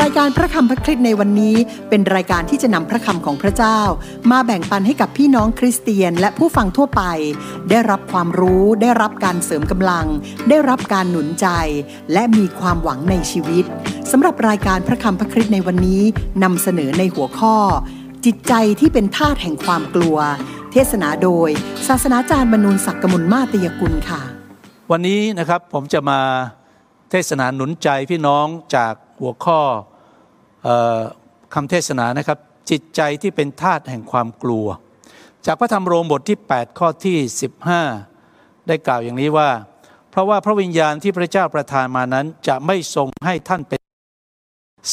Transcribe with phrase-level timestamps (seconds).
[0.00, 1.56] รายการพระคำพระคริสต์ในวันนี้
[1.88, 3.78] เป็นรายการที่จะนำพระคำของพระเจ้า
[4.30, 7.02] มาแบ่งปันให้กับพี่น้องคริสเตียนและผู้ฟังทั่วไป
[7.70, 10.06] ได้รับความรู้ได้รับการเสริมกำลัง
[10.48, 11.46] ได้รับการหนุนใจ
[12.12, 13.64] และมีความหวังในชีวิต
[14.10, 16.02] สำหรับรายการพระคำพระคริสต์ในวันนี้
[16.42, 17.56] นำเสนอในหัวข้อ
[18.24, 20.18] จิตใจที่เป็นทาสแห่งความกลัว
[20.72, 21.48] เทศนาโดย
[21.88, 24.22] ศาสนาจารย์บรรนูลศักดิ์กมลมาตยกุลค่ะ
[24.90, 26.20] วันนี้นะครับผมจะมา
[27.10, 28.46] เทศนาหนุนใจพี่น้อง
[28.76, 29.60] จาก หัวข้อ
[30.66, 30.68] อ
[31.54, 32.38] คำเทศนานะครับ
[32.70, 34.66] จิตใจที่เป็นทาสแห่งความกลัว
[35.46, 37.16] จากพระธรรมโรมบทที่ 8 ข้อที่
[37.92, 39.50] 15 ได้กล่าวอย่างนี้ว่า
[40.10, 43.80] เพราะว่าพระวิญญาณที่พระเจ้าประทานมานั้นจะไม่ทรงให้ท่านเป็น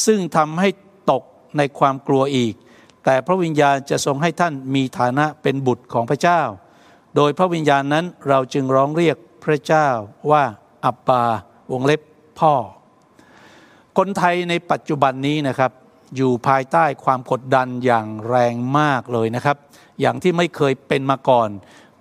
[0.05, 0.69] ซึ่งทำให้
[1.11, 1.23] ตก
[1.57, 2.53] ในความกลัวอีก
[3.05, 6.41] แต่พระวิญญาณจะทรงให้ท่านมีฐานะเป็นบุตรของพระเจ้า
[7.15, 9.87] โดยพระวิญญาณนั้นเราจึงร้องเรียกพระเจ้า
[10.31, 10.43] ว่า
[10.85, 11.23] อับบา
[11.71, 12.01] วงเล็บ
[12.39, 12.53] พ่อ
[13.97, 15.71] คนไทยในปัจจุบันนี้นะครับ
[16.15, 19.57] อยู่ภายใต้ความกดดันอย่างแรงมากเลยนะครับ
[20.01, 21.49] อย่างที่ไม่เคยเป็นมาก่อน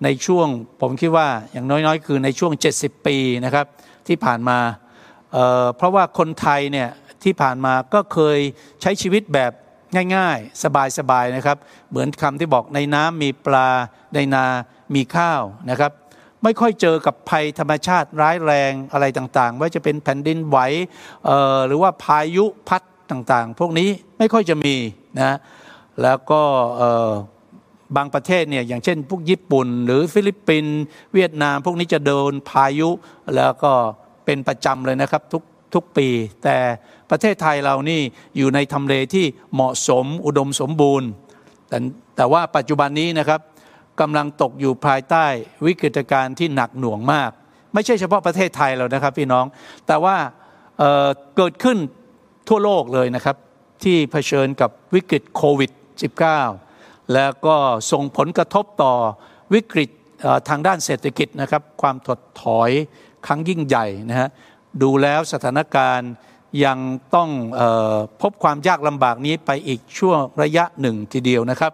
[0.03, 0.47] ในช่วง
[0.81, 3.65] ผมคิดว่าอย่างน้อยๆ คือในช่วง 70 ปีนะครับ
[4.07, 4.59] ที่ผ่านมา
[5.31, 6.89] เเพราะว่าคนไทยเนี่ย
[7.23, 8.39] ที่ผ่านมาก็เคย
[8.81, 9.51] ใช้ชีวิตแบบ
[10.15, 10.63] ง่ายๆ
[10.97, 11.57] สบายๆนะครับ
[11.89, 13.69] เหมือนคำที่บอกในน้ำมีปลา
[14.15, 14.45] ในนา
[14.95, 15.91] มีข้าวนะครับ
[16.43, 20.57] ไม่ค่อยเจอกับภัยธรรมชาติร้ายแรงอะไรต่างๆ ว่าจะเป็นแผ่นดินไหว
[21.67, 24.75] หรือว่าพายุพัดต่างๆ พวกนี้ไม่ค่อยจะมี
[25.21, 25.37] นะ
[26.01, 26.41] แล้วก็
[27.95, 30.79] บางประเทศเนี่ยอย่างเช่น พวกญี่ปุ่น หรือฟิลิปปินส์
[31.13, 32.89] เวียดนาม พวกนี้จะโดนพายุ
[33.35, 33.71] แล้วก็
[34.25, 36.07] เป็นประจำเลยนะครับทุกทุกปี
[36.43, 36.57] แต่
[37.09, 38.01] ประเทศไทยเรานี่
[38.37, 41.09] อยู่ในทำเลที่เหมาะสมอุดมสมบูรณ์
[41.69, 41.77] แต่
[42.15, 43.39] แต่ว่าปัจจุบันนี้นะครับ
[44.01, 45.25] กำลังตกอยู่ภายใต้
[45.65, 47.31] วิกฤตการณ์ที่หนักหน่วงมาก
[47.73, 49.45] ไม่ใช่เฉพาะประเทศไทยเรานะครับพี่น้อง
[49.87, 50.15] แต่ว่า
[50.77, 51.77] เเกิดขึ้น
[52.49, 53.35] ทั่วโลกเลยนะครับ
[53.83, 55.71] ที่เผชิญกับวิกฤตโควิด
[56.41, 57.55] -19 แล้วก็
[57.91, 58.93] ส่งผลกระทบต่อ
[59.53, 59.89] วิกฤต
[60.49, 62.71] ทางด้านเศรษฐกิจนะครับ ความถดถอย
[63.25, 64.29] ครั้งยิ่งใหญ่นะฮะ
[64.81, 66.11] ดูแล้วสถานการณ์
[66.65, 66.77] ยัง
[67.15, 67.61] ต้องอ
[67.95, 71.73] อพบความยากลำบากนี้ไปอีกช่วงระยะหนึ่งทีเดียวนะครับ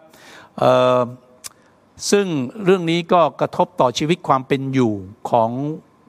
[2.12, 2.28] ซึ่ง
[2.64, 4.94] เรื่องนี้ก็กระทบต่อชีวิตความเป็นอยู่
[5.30, 5.52] ของ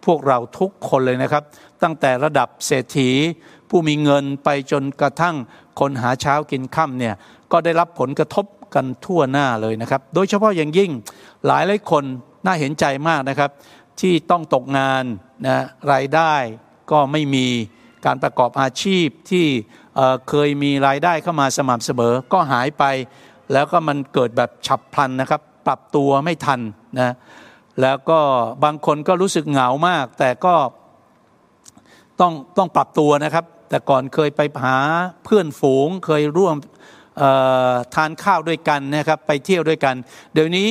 [0.04, 1.42] พวกเราทุกคนเลยนะครับ
[1.82, 3.10] ตั้งแต่ระดับเศรษฐี
[3.68, 5.36] ผู้มีเงินไปจนกระทั่ง
[5.80, 7.14] คนหาเช้ากินค่ำเนี่ย
[7.52, 10.90] ก็ได้รับผลกระทบกันทั่วหน้าเลยนะครับ โดยเฉพาะอย่างยิ่ง
[11.46, 12.04] หลายหลายคน
[12.44, 13.50] น่าเห็นใจมากนะครับ
[14.00, 15.04] ที่ต้องตกงาน
[15.46, 16.34] นะรายได้
[16.90, 17.46] ก็ไม่มี
[18.06, 19.46] การประกอบอาชีพที่
[20.28, 22.84] เคยมีรายได้เข้ามาสม่ำเสมอ ก็หายไป
[23.52, 26.60] แล้วก็มันเกิดแบบฉับพลันนะครับ ปรับตัวไม่ทัน
[27.00, 27.14] นะ
[27.82, 28.20] แล้วก็
[28.64, 30.54] บางคนก็รู้สึกเหงามาก แต่ก็
[32.20, 34.76] ต้องต้องปรับตัวนะครับ แต่ก่อนเคยไปหา
[35.24, 36.56] เพื่อนฝูงเคยร่วม
[37.94, 39.94] ทานข้าวด้วยกันนะครับ ไปเที่ยวด้วยกัน
[40.34, 40.68] เดี๋ยวนี้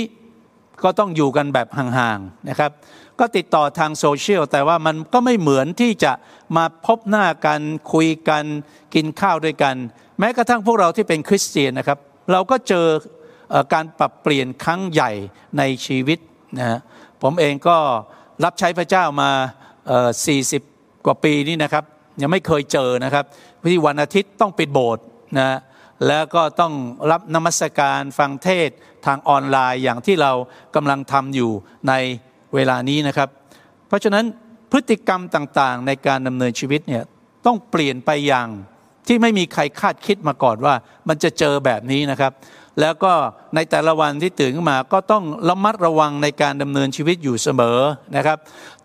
[0.84, 2.72] ก็ต้องอยู่กันแบบห่างๆนะครับ
[3.20, 6.14] ก็ติดต่อทางโซเชียลแต่ว่ามันก็ไม่เหมือนที่จะ
[6.58, 7.62] มาพบหน้ากัน
[7.94, 8.44] คุยกัน
[8.96, 9.76] กินข้าวด้วยกัน
[10.20, 12.00] แม้กระทั่งพวกเราที่เป็นคริสเตียนนะครับ
[12.32, 12.86] เราก็เจอ
[13.74, 15.12] การปรับเปลี่ยนครั้งใหญ่
[15.58, 16.20] ในชีวิต
[16.60, 16.80] นะ
[17.22, 17.78] ผมเองก็
[18.44, 19.32] รับใช้พระเจ้ามา
[20.38, 21.84] 40 กว่าปีนี่นะครับ
[22.22, 23.26] ยังไม่เคยเจอนะครับ
[23.72, 25.06] ที่วันอาทิตย์ต้องปิดโบสถ์
[25.40, 25.60] นะ
[26.08, 26.74] แล้วก็ต้อง
[27.12, 28.70] รับนมัสการฟังเทศ
[29.06, 30.32] ทางออนไลน์อย่างที่เรา
[30.76, 31.52] กำลังทำอยู่
[31.88, 31.94] ใน
[32.56, 33.30] เวลานี้นะครับ
[33.88, 34.26] เพราะฉะนั้น
[34.72, 37.04] พฤติกรรมต่างๆ ในการดำเนินชีวิตเนี่ย
[37.46, 38.48] ต้องเปลี่ยนไปอย่าง
[39.08, 40.74] ที่ไม่มีใครคาดคิดมาก่อนว่า
[41.08, 42.32] มันจะเจอแบบนี้นะครับ
[42.82, 43.14] แล้วก็
[43.56, 47.80] ในแต่ละวันที่ตื่นขึ้นมาก็ต้องระมัดระวังในการดำเนินชีวิตอยู่เสมอ
[48.16, 48.38] นะครับ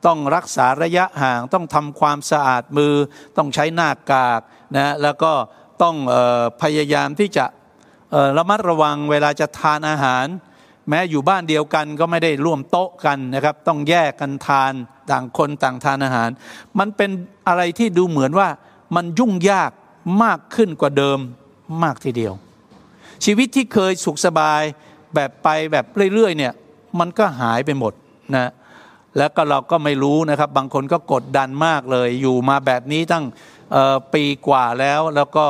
[0.06, 2.94] ต้องรักษาระยะห่างต้องทำความสะอาดมือ
[3.36, 4.40] ต้องใช้หน้ากาก
[4.76, 5.32] นะแล้วก็
[5.82, 7.44] ต้องออพยายามที่จะ
[8.38, 10.26] ระมัดระวังเวลาจะทานอาหาร
[10.88, 14.72] แม้อยู่บ้านเดียวกันก็ไม่ได้ร่วมโต๊ะกันนะครับ ต้องแยกกันทาน
[15.10, 16.28] ต่างคนต่างทานอาหาร
[16.78, 17.10] มันเป็น
[17.48, 18.48] อะไรที่ดูเหมือนว่า
[18.96, 19.70] มันยุ่งยาก
[20.22, 21.18] มากขึ้นกว่าเดิม
[21.82, 22.34] มากทีเดียว
[23.24, 24.62] ชีวิตที่เคยสุขสบาย
[25.14, 25.84] แบบไปแบบ
[26.14, 26.52] เรื่อยๆเนี่ย
[27.00, 27.92] มันก็หายไปหมด
[28.34, 28.50] นะ
[29.18, 33.24] แล้วก็เราก็ไม่รู้นะครับ บางคนก็กดดันมากเลย อยู่มาแบบนี้ตั้ง
[34.14, 35.46] ปีกว่าแล้วแล้วก็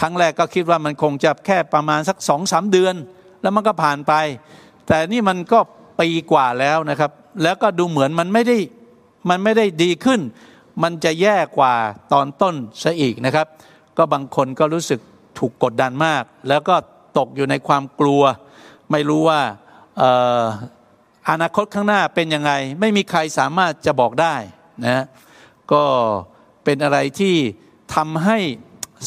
[0.00, 2.94] ครั้งแรกก็คิดว่ามันคงจะแค่ประมาณสักสองสามเดือน
[3.42, 4.12] แล้วมันก็ผ่านไป
[4.86, 5.58] แต่นี่มันก็
[6.00, 7.10] ปีกว่าแล้วนะครับ
[7.42, 8.56] แล้วก็ดูเหมือนมันไม่ได้
[9.30, 10.20] มันไม่ได้ดีขึ้น
[10.82, 11.74] มันจะแย่กว่า
[12.12, 13.46] ตอนต้นซะอีกนะครับ
[13.96, 15.00] ก็บางคนก็รู้สึก
[15.38, 16.76] ถูกกดดันมาก แล้วก็
[17.18, 18.22] ตกอยู่ในความกลัว
[18.90, 19.40] ไม่รู้ว่า
[21.30, 24.34] อนาคตข้างหน้าเป็นยังไง ไม่มีใครสามารถจะบอกได้
[24.86, 25.04] นะ
[25.72, 25.82] ก็
[26.64, 27.34] เป็นอะไรที่
[27.94, 28.38] ทำให้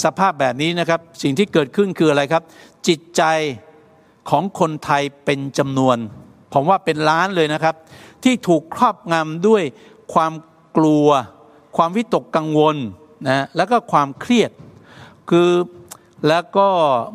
[0.04, 2.44] สภาพแบบนี้นะครับ สิ่งที่เกิดขึ้นคืออะไรครับ
[2.88, 3.24] จิตใจ
[4.30, 5.98] ของคนไทยเป็นจำนวน
[6.53, 7.75] ผมว่าเป็นล้านเลยนะครับ
[8.24, 9.63] ที่ถูกครอบงำด้วย
[10.13, 10.33] ความ
[10.77, 11.07] กลัว
[11.77, 12.75] ความวิตกกังวล
[13.27, 14.51] นะแล้วก็ความเครียด
[15.30, 15.50] คือ
[16.28, 16.68] แล้วก็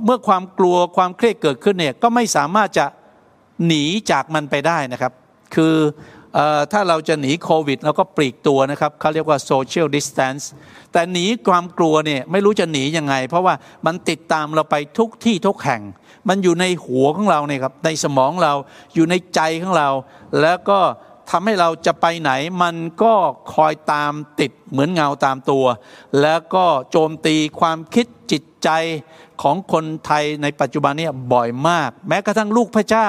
[0.05, 2.87] เมื่อความกลัวความเครียดเกิดขึ้นเนี่ยก็ไม่สามารถจะ
[3.67, 5.13] หนีจากมันไปได้นะครับ
[5.55, 5.77] คือ
[6.73, 10.45] ถ้าเราจะหนีโควิดเราก็ปลีกตัวนะครับเขาเรียกว่า social distance
[10.93, 13.55] แต่หนีความกลัวเนี่ยไม่รู้จะหนียังไง เพราะว่า
[13.87, 15.83] มันติดตามเราไปทุกที่ทุกแห่ง
[16.29, 18.53] มันอยู่ในหัวของเราเนี่ยครับในสมองเรา
[18.95, 19.89] อยู่ในใจของเรา
[20.41, 20.79] แล้วก็
[21.33, 22.33] ทำให้เราจะไปไหน
[22.63, 23.15] มันก็
[23.55, 25.65] คอยตามติดเหมือนเงาตามตัว
[26.23, 28.69] แล้วก็โจมตีความคิดจิตใจ
[29.43, 33.09] ของคนไทยในปัจจุบันนี้บ่อยมาก แม้กระทั่งลูกพระเจ้า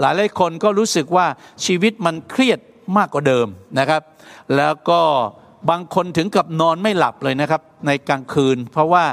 [0.00, 1.26] หลายหลายคนก็รู้สึกว่า
[1.64, 2.58] ชีวิตมันเครียด
[2.96, 3.46] มากกว่าเดิม
[3.78, 4.02] นะครับ
[4.56, 5.00] แล้วก็
[5.70, 9.04] บางคนถึงกับนอนไม่หลับเลยนะครับ ในกลางคืน เพราะว่า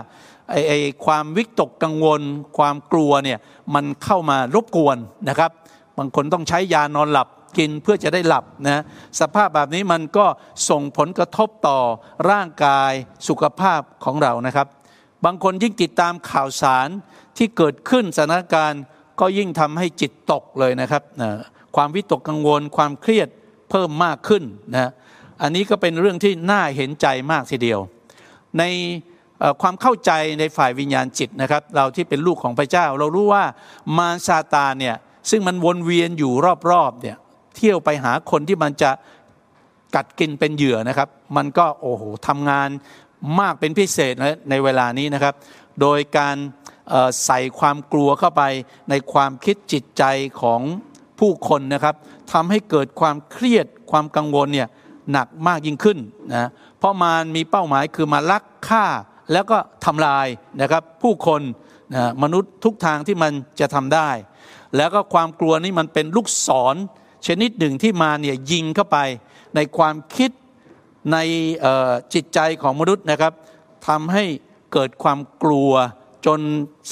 [0.52, 2.22] ไอ้ความวิตกกังวล
[2.58, 3.40] ความกลัวเนี่ย
[3.76, 4.98] มันเข้ามารบกวน
[5.30, 5.52] นะครับ
[5.98, 8.84] บางคนต้องใช้ยานอนหลับ กินเพื่อจะได้หลับนะ
[9.20, 10.26] สภาพแบบนี้มันก็
[10.70, 11.80] ส่งผลกระทบต่อ
[12.30, 12.92] ร่างกาย
[13.28, 14.68] สุขภาพของเรานะครับ
[15.26, 16.88] บางคนยิ่งติดตามข่าวสาร
[17.38, 18.84] ที่เกิดขึ้นสถานการณ์
[19.20, 21.32] ก็ยิ่งทำให้จิตตกเลยนะครับนะ
[21.76, 23.28] ความวิตกกังวลความเครียด
[23.70, 24.44] เพิ่มมากขึ้น
[24.74, 24.92] นะ
[25.42, 27.80] อันนี้ก็เป็นเรื่องที่น่าเห็นใจมากทีเดียว
[28.60, 28.64] ใน
[29.62, 33.44] ความเข้าใจในฝ่ายวิญญาณจิตนะครับ เราที่เป็นลูกของพระเจ้า เรารู้ว่า
[33.98, 34.96] มารซาตานเนี่ย
[35.30, 36.34] ซึ่งมันวนเวียนอยู่
[36.72, 37.18] รอบๆเนี่ย
[37.56, 38.92] เที่ยวไปหาคนที่มันจะ
[39.96, 42.70] กัดกินเป็นเหยื่อนะครับ มันก็โอ้โหทำงาน
[43.40, 44.14] มากเป็นพิเศษ
[44.50, 45.34] ในเวลานี้นะครับ
[45.82, 46.36] โดยการ
[47.26, 48.44] ใส่ความกลัวเข้าไป
[48.90, 50.04] ในความคิดจิตใจ
[50.42, 50.62] ของ
[51.20, 51.96] ผู้คนนะครับ
[52.32, 54.68] ทำให้เกิดความเครียดความกังวลเนี่ย
[55.12, 55.98] หนักมากยิ่งขึ้น
[56.32, 58.86] นะเพราะมันมีเป้าหมายคือมาลักฆ่า
[59.32, 60.28] แล้วก็ทำลาย
[60.62, 61.42] นะครับผู้คน
[61.96, 64.10] นะมนุษย์ทุกทางที่มันจะทำได้
[64.78, 66.76] แล้วก็ความกลัวนี้มันเป็นลูกศร
[67.28, 68.98] ชนิดหนึ่งที่มาเนี่ยยิงเข้าไป
[69.56, 70.32] ในความคิด
[71.12, 71.18] ใน
[72.14, 73.34] จิตใจของมนุษย์นะครับ
[73.88, 74.24] ทำให้
[74.74, 75.72] เกิดความกลัว
[76.26, 76.40] จน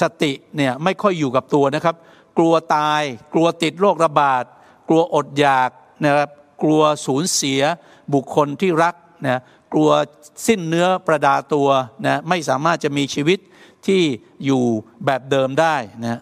[0.01, 1.95] สติเนี่ยไม่ค่อยอยู่กับตัวนะครับ
[2.37, 3.01] กลัวตาย
[3.33, 4.43] กลัวติดโรคระบาด
[4.87, 5.69] กลัวอดอยาก
[6.05, 6.29] นะครับ
[6.63, 7.61] กลัวสูญเสีย
[8.13, 9.41] บุคคลที่รักนะ
[9.73, 9.89] กลัว
[10.47, 11.67] สิ้นเนื้อประดาตัว
[12.05, 13.39] นะไม่สามารถจะมีชีวิต
[13.87, 14.01] ที่
[14.45, 14.63] อยู่
[15.05, 16.19] แบบเดิมได้นะ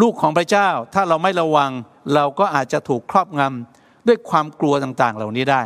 [0.00, 1.70] ลูกของพระเจ้าถ้าเราไม่ระวัง
[2.14, 5.62] เราก็อาจจะถูกครอบงำด้วยความกลัวต่างๆ เหล่านี้ได้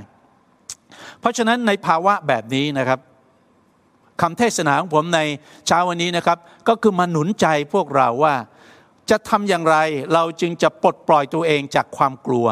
[1.20, 3.00] เพราะฉะนั้นในภาวะแบบนี้นะครับ
[4.20, 5.20] คำเทศนาของผมใน
[5.66, 6.38] เช้าวันนี้นะครับ
[6.68, 8.34] ก็คือมาหนุนใจพวกเราว่า
[9.10, 9.76] จะทำอย่างไร
[10.14, 12.46] เราจึงจะปลดปล่อยตัวเองจากความกลัว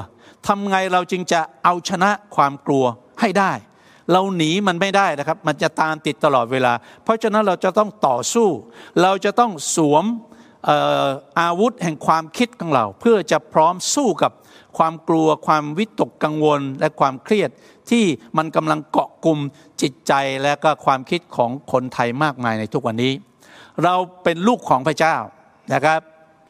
[0.46, 2.84] ทำไงเราจึงจะเอาชนะความกลัว
[3.20, 3.52] ให้ได้
[4.12, 6.72] เราหนีมันไม่ได้นะครับ มันจะตามติดตลอดเวลา
[7.04, 8.48] เพราะฉะนั้นเราจะต้องต่อสู้
[9.02, 10.04] เราจะต้องสวม
[11.40, 14.32] อาวุธแห่งความคิดของเรา เพื่อจะพร้อมสู้กับ
[14.78, 17.50] ความกลัวความวิตกกังวลและความเครียด
[17.90, 18.04] ที่
[18.36, 19.38] มันกำลังเกาะกลุ่ม
[19.82, 20.12] จิตใจ
[20.42, 23.12] และก็ความคิดของคนไทยมากมายในทุกวันนี้
[23.84, 25.16] เราเป็นลูกของพระเจ้า
[25.74, 26.00] นะครับ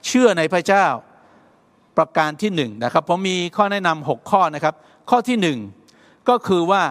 [0.06, 0.86] เชื่อในพระเจ้า
[1.96, 4.74] ประการที่หนึ่งนะครับผมมีข้อแนะนำหกข้อนะครับ
[5.10, 5.58] ข้อที่หนึ่ง
[6.28, 6.82] ก็คือว่า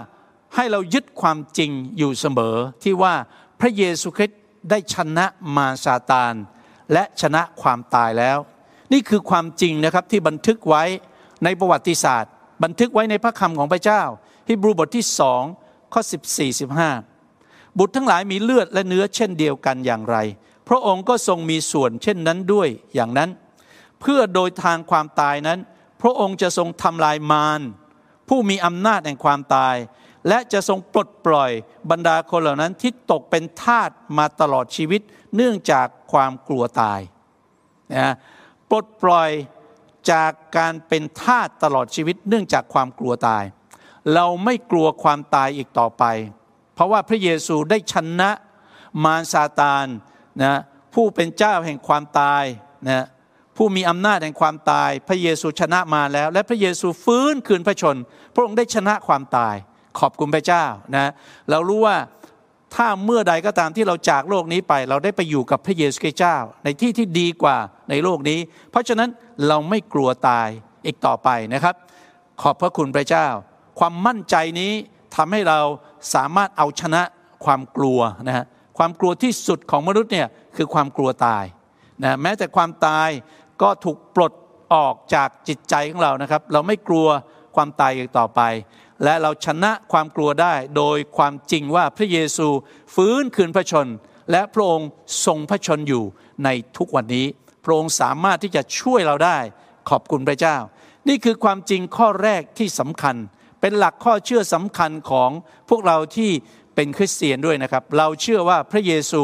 [0.55, 3.13] ให้เรายึดความจริงอยู่เสมอที่ว่า
[3.59, 4.39] พระเยซูคริสต์
[4.69, 5.25] ได้ชนะ
[5.55, 6.33] มาซาตาน
[6.93, 8.37] และชนะความตายแล้ว
[8.93, 10.83] นี่คือความจริงนะครับที่บันทึกไว้
[11.43, 12.31] ในประวัติศาสตร์
[12.63, 14.01] บันทึกไว้ในพระคำของพระเจ้า
[14.49, 15.43] ฮิบรูบทที่สอง
[15.93, 16.01] ข้อ
[16.49, 20.17] 14 15 บุตรทั้งหลายมีเลือดและเนื้อเช่นเดียวกันอย่างไร
[20.67, 23.29] พระองค์ก็ทรงมีส่วนเช่นนั้นด้วยอย่างนั้น
[24.01, 25.59] เพื่อโดยทางความตายนั้น
[26.01, 27.61] พระองค์จะทรงทำลายมาร
[28.27, 29.75] ผู้มีอำนาจแห่งความตาย
[30.27, 31.51] และจะทรงปลดปล่อย
[31.91, 35.01] บรรดาคนเหล่านั้นที่ตกเป็นทาสมาตลอดชีวิต
[35.35, 36.99] เนื่องจากความกลัวตาย
[37.95, 38.13] นะ
[38.69, 39.29] ปลดปล่อย
[40.11, 43.43] จากการเป็นทาสตลอดชีวิต เนื่องจากความกลัวตาย
[44.13, 46.03] เราไม่กลัวความตายอีกต่อไป
[46.73, 48.31] เพราะว่าพระเยซูได้ชนะ
[49.03, 49.85] มารซาตาน
[50.43, 50.61] นะ
[50.93, 52.43] ผู้เป็นเจ้าแห่งความตาย
[52.87, 53.05] นะ
[53.55, 57.97] ผู้มีอำนาจแห่งความตาย พระเยซูชนะมาแล้ว และพระเยซูฟื้นคืนพระชน
[58.33, 59.55] พระองค์ได้ชนะความตาย
[59.99, 60.63] ขอบคุณพระเจ้า
[60.95, 61.11] นะ
[61.49, 61.97] เรารู้ว่า
[62.75, 67.57] ถ้าเมื่อใดก็ตามที่เราจากโลกนี้ไป เราได้ไปอยู่กับพระเยซูคริสต์เจ้า ในที่ที่ดีกว่า
[67.89, 68.39] ในโลกนี้
[68.71, 69.09] เพราะฉะนั้น
[69.47, 70.47] เราไม่กลัวตาย
[70.85, 71.75] อีกต่อไปนะครับ
[72.41, 73.27] ขอบพระคุณพระเจ้า
[73.79, 74.71] ความมั่นใจนี้
[75.15, 75.59] ทำให้เรา
[76.13, 77.01] สามารถเอาชนะ
[77.45, 78.45] ความกลัวนะฮะ
[78.77, 81.43] ความกลัวที่สุดของมนุษย์เนี่ยคือความกลัวตาย
[82.03, 83.09] นะแม้แต่ความตาย
[83.61, 84.33] ก็ถูกปลด
[84.73, 87.07] ออกจากจิตใจของเรานะครับ เราไม่กลัว
[87.55, 88.41] ความตายอีกต่อไป
[89.03, 92.47] และเราชนะความกลัวได้โดยความจริงว่าพระเยซู
[92.95, 93.87] ฟื้นคืนพระชน
[94.31, 94.89] และพระองค์
[95.25, 96.03] ทรงพระชนอยู่
[96.43, 97.25] ในทุกวันนี้
[97.65, 99.37] พระองค์สามารถที่จะช่วยเราได้
[99.89, 100.57] ขอบคุณพระเจ้า
[101.07, 103.15] นี่คือความจริงข้อแรกที่สำคัญ
[103.61, 105.29] เป็นหลักข้อเชื่อสำคัญของ
[105.69, 106.31] พวกเราที่
[106.75, 109.21] เป็นคริสเตียนด้วยนะครับ เราเชื่อว่าพระเยซู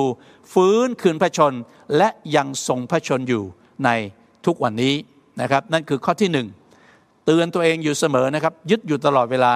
[0.53, 1.53] ฟื้นคืนพระชน
[1.97, 3.43] และยังทรงพระชนอยู่
[3.85, 3.89] ใน
[4.45, 4.95] ทุกวันนี้
[5.41, 6.47] นะครับ นั่นคือข้อที่หนึ่ง
[7.25, 9.53] เตือนตัวเองอยู่เสมอนะครับยึดอยู่ตลอดเวลา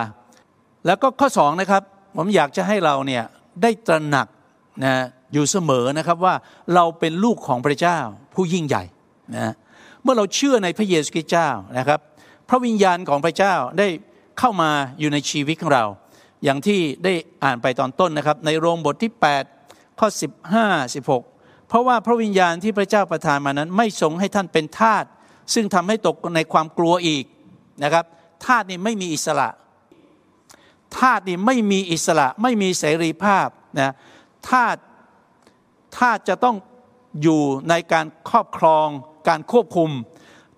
[0.85, 1.83] แล้วก็ข้อสองนะครับ
[2.15, 3.23] ผมอยากจะให้เราเนี่ย
[3.61, 4.27] ได้ตระหนัก
[4.83, 4.93] นะ
[5.33, 6.35] อยู่เสมอนะครับว่า
[6.75, 7.97] เราเป็นลูกของพระเจ้า
[8.33, 8.83] ผู้ยิ่งใหญ่
[9.35, 9.53] นะ
[10.03, 11.99] เมื่อเราเชื่อในพระเยซูคริสต์เจ้านะครับ
[12.49, 13.87] พระวิญญาณของพระเจ้าได้
[14.39, 15.85] เข้ามาอยู่ในชีวิตของเรา
[16.43, 19.11] อย่างที่ได้อ่านไปตอนต้นนะครับ ในโรมบทที่
[19.55, 20.07] 8 ข้อ
[20.53, 25.05] 15 16 เพราะว่าพระวิญญาณที่พระเจ้าประทานมานั้น ไม่ทรงให้ท่านเป็นทาส
[25.53, 27.23] ซึ่งทำให้ตกในความกลัวอีก
[27.83, 28.05] นะครับ
[28.45, 29.49] ทาสนี่ไม่มีอิสระ
[30.97, 33.47] ทาสนี่ไม่มีอิสระ ไม่มีเสรีภาพ
[33.79, 33.93] นะ
[34.49, 34.75] ทาส
[35.97, 36.55] ทาสจะต้อง
[37.21, 38.87] อยู่ในการครอบครอง
[39.27, 39.89] การควบคุม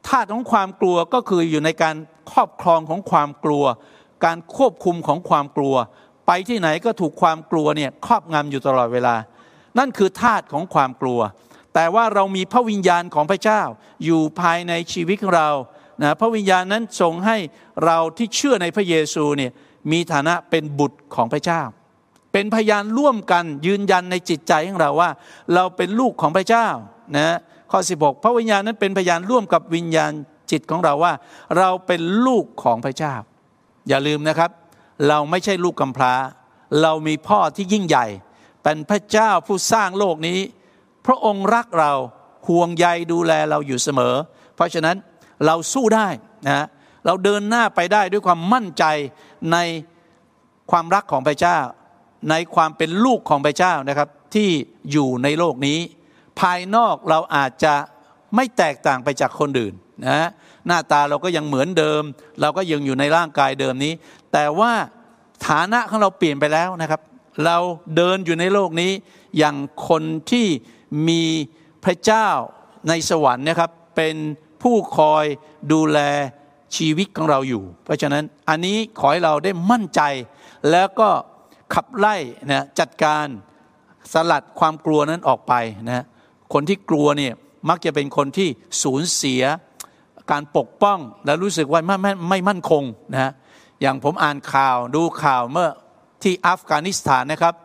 [0.07, 1.95] ธาตุของความกลัวก็คืออยู่ในการ
[2.31, 3.65] ครอบครองของความกลัว
[4.25, 5.75] การควบคุมของความกลัว
[6.27, 9.15] ไปที่ไหนก็ถูกความกลัวเนี่ยครอบงำอยู่ตลอดเวลา
[9.77, 11.19] นั่นคือธาตุของความกลัว
[11.73, 13.61] แต่ว่าเรามีพระวิญญาณของพระเจ้า
[14.05, 15.49] อยู่ภายในชีวิตของเรา
[16.01, 17.37] นะพระวิญญาณนั้นทรงให้
[17.85, 19.51] เราที่เชื่อในพระเยซูเนี่ย
[19.91, 21.61] มีฐานะเป็นบุตรของพระเจ้า
[22.33, 25.09] เป็นพยานร่วมกันยืนยันในจิตใจของเราว่า
[25.53, 26.67] เราเป็นลูกของพระเจ้า
[27.17, 27.37] นะ
[27.71, 30.11] ข้อ 16 พระวิญญาณนั้นเป็นพยานร่วมกับวิญญาณ
[30.51, 31.13] จิตของเราว่า
[31.57, 33.13] เราเป็นลูกของพระเจ้า
[33.87, 34.51] อย่าลืมนะครับ
[35.07, 36.13] เราไม่ใช่ลูกกำพร้า
[36.81, 38.05] เรามีพ่อที่ยิ่งใหญ่
[38.63, 40.39] เป็นพระเจ้าผู้สร้างโลกนี้
[41.05, 41.91] พระองค์รักเรา
[42.47, 44.15] ห่วงใยดูแลเราอยู่เสมอ
[44.55, 44.95] เพราะฉะนั้น
[45.45, 46.07] เราสู้ได้
[46.47, 46.65] นะ
[47.05, 48.83] เราเดินหน้าไปได้ด้วยความมั่นใจ
[49.51, 49.57] ใน
[50.71, 51.57] ความรักของพระเจ้า
[52.29, 54.49] ในความเป็นลูกของพระเจ้านะครับที่
[54.91, 55.79] อยู่ในโลกนี้
[56.39, 57.75] ภายนอกเราอาจจะ
[58.35, 59.73] ไม่แตกต่างไปจากคนอื่น
[60.07, 60.27] นะ
[60.67, 62.03] หน้าตาเราก็ยังเหมือนเดิม
[62.41, 63.93] เราก็ยังอยู่ในร่างกายเดิมนี้
[64.33, 64.71] แต่ว่า
[65.47, 67.01] ฐานะของเราเปลี่ยนไปแล้วนะครับ
[67.45, 67.57] เรา
[67.95, 68.91] เดินอยู่ในโลกนี้
[69.37, 69.55] อย่าง
[69.89, 70.47] คนที่
[71.07, 71.23] มี
[71.83, 72.27] พระเจ้า
[72.89, 74.15] ในสวรรค์นะครับเป็น
[74.61, 75.25] ผู้คอย
[75.71, 75.99] ดูแล
[76.75, 80.01] ชีวิตของเราอยู่ เพราะฉะนั้นอันนี้ขอให้เราได้มั่นใจ
[80.71, 81.09] แล้วก็
[81.73, 82.15] ขับไล่
[82.51, 83.25] นะจัดการ
[84.13, 85.53] สลัดความกลัวนั้นออกไป
[85.87, 86.05] นะ
[86.53, 87.33] คนที่กลัวเนี่ย
[87.69, 88.49] มักจะเป็นคนที่
[88.83, 89.41] สูญเสีย
[90.31, 93.31] การปกป้องและรู้สึกว่าไม่ไม่ไม่มั่นคงนะ
[93.81, 95.69] อย่างผมอ่านข่าวดูข่าวเมื่อ
[96.23, 97.55] ที่อัฟกานิสถานนะครับ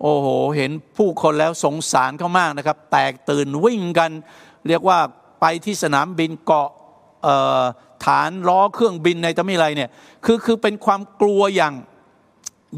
[0.00, 0.26] โอ้โห
[0.56, 4.10] เห็นผู้คนแล้วสงสารเขามากนะครับ แตกตื่นวิ่งกัน
[4.68, 4.98] เรียกว่า
[5.40, 6.70] ไปที่สนามบินเกาะ
[8.04, 9.90] ฐานล้อเครื่องบินในตะมิไรเนี่ย
[10.24, 11.74] คือคือเป็นความกลัวอย่าง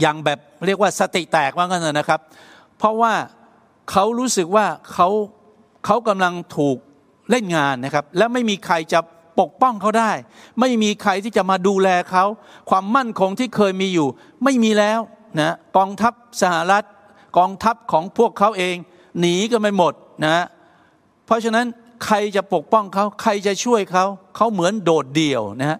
[0.00, 2.20] อย่างแบบเรียกว่าสติแตกว่ากันนะครับ
[2.78, 3.12] เพราะว่า
[3.90, 5.08] เขารู้สึกว่าเขา
[5.86, 6.78] เขากำลังถูก
[7.30, 9.00] เล่นงานนะครับ และไม่มีใครจะ
[9.40, 10.10] ปกป้องเขาได้
[10.60, 12.24] ไม่มีใครที่จะมาดูแลเขา
[12.70, 14.08] ความมั่นคงที่เคยมีอยู่
[14.44, 15.00] ไม่มีแล้ว
[15.40, 16.12] นะกองทัพ
[16.42, 16.84] สหรัฐ
[17.38, 18.76] กองทัพของพวกเขาเอง
[19.20, 19.92] หนีกันไปหมด
[20.24, 20.44] นะ
[21.26, 21.66] เพราะฉะนั้น
[22.04, 24.04] ใครจะปกป้องเขาใครจะช่วยเขา
[24.36, 25.78] เขาเหมือนโดดเดี่ยวนะฮะ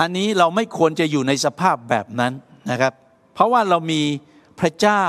[0.00, 2.32] อันนี้เราไม่ควรจะอยู่ในสภาพแบบนั้น
[2.70, 2.92] นะครับ
[3.34, 4.02] เพราะว่าเรามี
[4.60, 5.04] พระเจ้า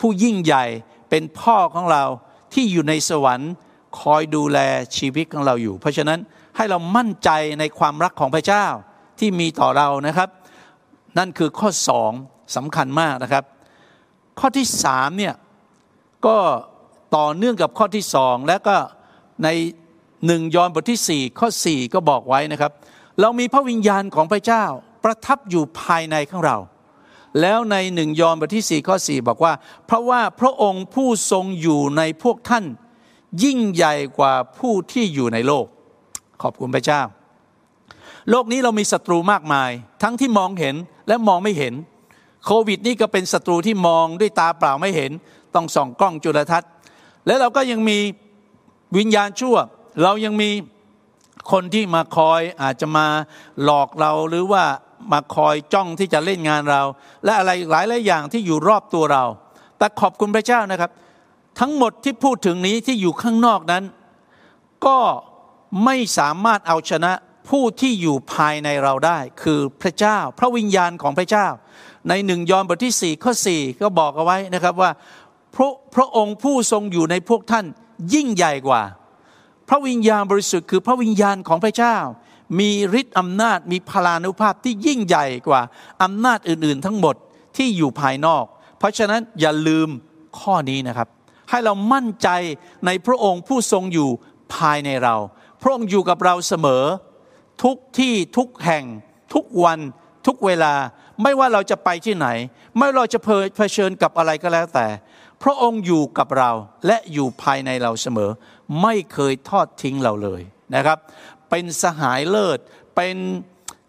[0.00, 0.64] ผู้ยิ่งใหญ่
[1.10, 2.04] เป็นพ่อของเรา
[2.52, 3.52] ที่อยู่ในสวรรค์
[4.00, 4.58] คอยดูแล
[4.96, 6.18] ชีวิตของเราอยู่ เพราะฉะนั้น
[6.56, 7.30] ให้เรามั่นใจ
[7.60, 8.66] ในความรักของพระเจ้า
[9.18, 10.28] ที่มีต่อเรานะครับ
[11.18, 12.12] นั่นคือข้อสอง
[12.56, 13.44] สำคัญมากนะครับ
[14.38, 15.34] ข้อที่สามเนี่ย
[16.26, 16.36] ก็
[17.16, 18.76] ต่อเนื่องกับข้อที่สองแล้วก็
[19.44, 19.48] ใน
[20.26, 22.72] หนึ่งยอห์นบทที่สี่ข้อสี่ก็บอกไว้นะครับ
[23.20, 24.64] เรามีพระวิญญาณของพระเจ้า
[25.04, 26.56] ประทับอยู่ภายในของเรา
[27.40, 29.52] แล้วในหนึ่งยอห์นบทที่สี่ข้อสี่บอกว่า
[29.86, 32.64] เพราะว่าพระองค์ผู้ทรงอยู่ในพวกท่าน
[33.44, 35.66] ยิ่งใหญ่กว่าผู้ที่อยู่ในโลก
[36.42, 37.02] ขอบคุณพระเจ้า
[38.30, 39.70] โลกนี้เรามีศัตรูมากมาย
[40.02, 40.76] ทั้งที่มองเห็น
[41.08, 41.74] และมองไม่เห็น
[42.44, 45.10] โควิดนี่ก็เป็นศัตรูที่มองด้วยตาเปล่าไม่เห็น
[45.54, 46.70] ต้องส่องกล้องจุลทรรศน์
[47.26, 47.98] และเราก็ยังมี
[48.96, 49.56] วิญญาณชั่ว
[50.02, 50.50] เรายังมี
[51.52, 53.06] คนที่มาคอยอาจจะมา
[53.64, 54.64] หลอกเราหรือว่า
[55.12, 56.82] มาคอยจ้องที่จะเล่นงานเรา
[57.24, 59.24] และอะไรหลายหลายอย่างที่อยู่รอบตัวเรา
[59.78, 60.90] แต่ขอบคุณพระเจ้านะครับ
[61.60, 63.84] ทั้งหมดที่พูดถึงนี้ที่อยู่ข้างนอกนั้น
[64.86, 64.98] ก็
[65.84, 67.12] ไม่สามารถเอาชนะ
[67.48, 71.46] ผู้ที่อยู่ภายในเราได้ คือพระเจ้า พระวิญญาณของพระเจ้า
[72.08, 74.90] ในหนึ่งยอห์นบทที่4ข้อ4ก็บอกเอาไว้นะครับว่า
[75.54, 77.66] พระพระองค์ผู้ทรงอยู่ในพวกท่าน
[78.14, 78.82] ยิ่งใหญ่กว่า
[79.68, 81.96] พระวิญญาณบริสุทธิ์คือพระวิญญาณของพระเจ้า
[82.58, 82.70] มี
[83.00, 85.60] ฤทธิ์อำนาจมีพลานุภาพที่ยิ่งใหญ่กว่า
[86.02, 87.14] อำนาจอื่นๆ ทั้งหมด
[87.56, 88.44] ที่อยู่ภายนอก
[88.78, 89.88] เพราะฉะนั้นอย่าลืม
[90.38, 91.08] ข้อนี้นะครับ
[91.50, 92.28] ให้เรามั่นใจ
[92.86, 94.08] ในพระองค์ผู้ทรงอยู่
[94.54, 95.16] ภายในเรา
[95.62, 96.84] พระองค์อยู่กับเราเสมอ
[97.62, 98.84] ทุกที่ทุกแห่ง
[99.34, 99.78] ทุกวัน
[100.26, 100.74] ทุกเวลา
[101.22, 102.28] ไม่ว่าเราจะไปที่ไหน
[102.78, 103.18] ไม่ว่าเราจะ
[103.56, 104.86] เผชิญกับอะไรก็แล้วแต่
[105.44, 106.50] พระองค์อยู่กับเรา
[106.86, 108.30] และอยู่ภายในเราเสมอ
[108.82, 110.42] ไม่เคยทอดทิ้งเราเลย
[110.74, 110.98] นะครับ
[111.50, 112.58] เป็นสหายเลิศ
[112.96, 113.16] เป็น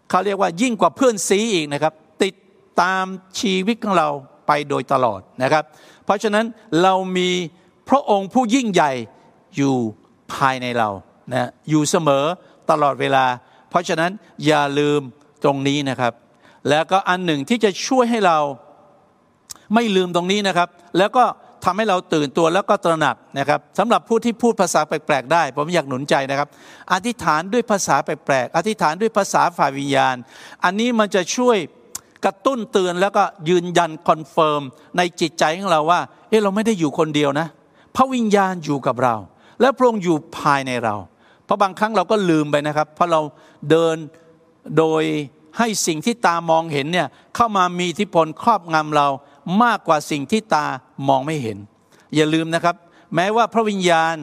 [0.08, 1.94] เขาเรียกว่ายิ่งกว่าเพื่อนซีอีกนะครับ
[2.24, 2.34] ติด
[2.80, 3.04] ตาม
[3.40, 4.08] ชีวิตของเรา
[4.46, 5.64] ไปโดยตลอดนะครับ
[6.04, 6.44] เพราะฉะนั้น
[6.82, 7.30] เรามี
[7.88, 8.92] พระองค์ผู้ยิ่งใหญ่
[9.56, 9.74] อยู่
[10.34, 10.90] ภายในเรา
[11.32, 12.24] นะอยู่เสมอ
[12.70, 13.24] ตลอดเวลา
[13.70, 14.10] เพราะฉะนั้น
[14.46, 15.00] อย่าลืม
[15.44, 16.12] ตรงนี้นะครับ
[16.70, 18.38] แล้วก็อันหนึ่งที่จะช่วยให้เรา
[19.74, 21.24] ไม่ลืมตรงนี้นะครับ แล้วก็
[21.66, 26.48] ทำให้เราตื่นตัวแล้วก็ตระหนักนะครับสำหรับผู้ที่พูดภาษาแปลกๆได้ ผมอยากหนุนใจนะครับ
[26.92, 30.16] อธิษฐานด้วยภาษาแปลกๆอธิษฐานด้วยภาษาฝ่ายวิญญาณ
[30.64, 31.58] อันนี้มันจะช่วย
[32.24, 34.62] กระตุ้นเตือนแล้วก็ยืนยัน confirm
[34.96, 37.46] ในจิตใจของเราว่าเออเราไม่ได้อยู่คนเดียวนะ
[37.96, 39.14] พระวิญญาณอยู่กับเรา
[39.60, 40.94] และพระองค์อยู่ภายในเรา
[41.44, 43.20] เพราะบางครั้งเราก็ลืมไปนะครับ เพราะเรา
[43.70, 43.96] เดิน
[44.78, 45.02] โดย
[45.58, 49.08] ให้สิ่งที่ตามองเห็นเนี่ยเข้ามามีอิทธิพลครอบงำเรา
[49.62, 50.66] มากกว่าสิ่งที่ตา
[51.08, 51.58] มองไม่เห็น
[52.14, 52.76] อย่าลืมนะครับ
[53.14, 54.16] แม้ว่าพระวิญญาณ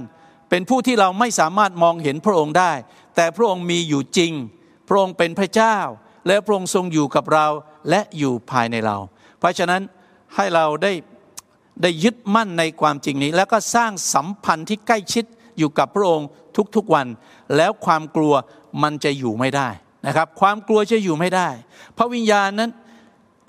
[0.49, 2.71] เป็นผู้ที่เราไม่สามารถมองเห็นพระองค์ได้
[3.15, 4.33] แต่พระองค์มีอยู่จริง
[4.87, 5.77] พระองค์เป็นพระเจ้า
[6.27, 7.47] และพระองค์ทรงอยู่กับเรา
[7.89, 8.97] และอยู่ภายในเรา
[9.39, 9.81] เพราะฉะนั้น
[10.35, 10.93] ให้เราได้
[11.81, 15.25] ได้ยึดมั่นในความจริงนี้ แล้วก็สร้างสัมพันธ์ที่ใกล้ชิด
[15.57, 16.27] อยู่กับพระองค์
[16.75, 17.07] ทุกๆวัน
[17.57, 18.33] แล้วความกลัว
[18.83, 19.69] มันจะอยู่ไม่ได้
[20.07, 21.49] นะครับ ความกลัวจะอยู่ไม่ได้
[21.97, 22.71] พระวิญญาณนั้น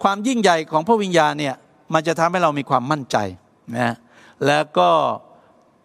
[0.02, 1.54] ความยิ่งใหญ่ของพระวิญญาณเนี่ย
[1.92, 3.16] มันจะทำให้เรามีความมั่นใจ
[3.76, 3.94] นะ
[4.46, 4.90] แล้วก็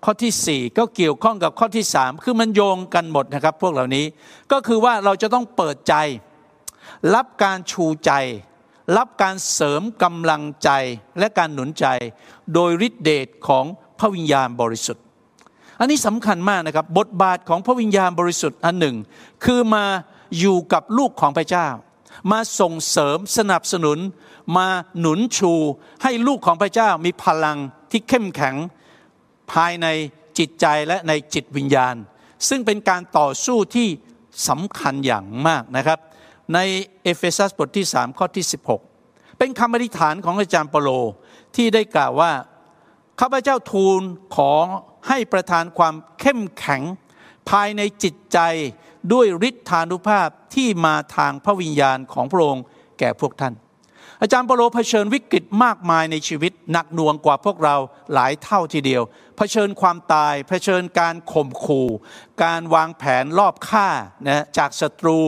[0.05, 4.05] ข้อที่ 4 ก็เกี่ยวข้องกับข้อที่ 3 คือมันโยงกันหมดนะครับ พวกเหล่านี้
[4.51, 5.95] ก็คือว่าเราจะต้องเปิดใจ
[7.15, 8.11] รับการชูใจ
[8.97, 10.69] รับการเสริมกำลังใจ
[11.19, 11.85] และการหนุนใจ
[12.53, 13.65] โดยฤทธิเดชของ
[13.99, 15.03] พระวิญญาณบริสุทธิ์
[15.79, 18.95] อันนี้สำคัญมากนะครับ บทบาทของพระวิญญาณบริสุทธิ์อันหนึ่ง
[19.45, 19.85] คือมา
[20.39, 21.67] อยู่กับลูกของพระเจ้า
[22.31, 23.97] มาส่งเสริมสนับสนุน
[24.57, 24.67] มา
[24.99, 25.53] หนุนชู
[26.03, 27.57] ให้ลูกของพระเจ้ามีพลัง
[27.91, 28.55] ที่เข้มแข็ง
[29.51, 29.87] ภายใน
[30.37, 31.95] จิตใจและในจิตวิญญาณ
[32.49, 33.87] ซึ่งเป็นการต่อสู้ที่
[34.47, 35.99] สำคัญอย่างมากนะครับ
[36.53, 36.59] ใน
[37.03, 38.45] เอเฟซัสบทที่ 3 ข้อที่
[38.91, 40.89] 16 เป็นคำอธิษฐานของอาจารย์เปโล
[41.55, 42.31] ที่ได้กล่าวว่า
[43.19, 44.01] ข้าพเจ้าทูล
[44.35, 44.51] ขอ
[45.07, 46.81] ให้ประทานความเข้มแข็ง
[47.49, 48.39] ภายในจิตใจ
[49.13, 52.63] ด้วยฤทธานุภาพที่มาทางพระวิญญาณของพระองค์
[52.99, 53.53] แก่พวกท่าน
[54.21, 57.75] อาจารย์เปโลเผชิญวิกฤตมากมายในชีวิตหนักหน่วงกว่าพวกเรา
[58.13, 59.03] หลายเท่าทีเดียว
[59.37, 61.87] เผชิญความตาย เผชิญการข่มขู่
[62.43, 63.87] การวางแผนรอบฆ่า
[64.27, 65.19] นะจากศัตรู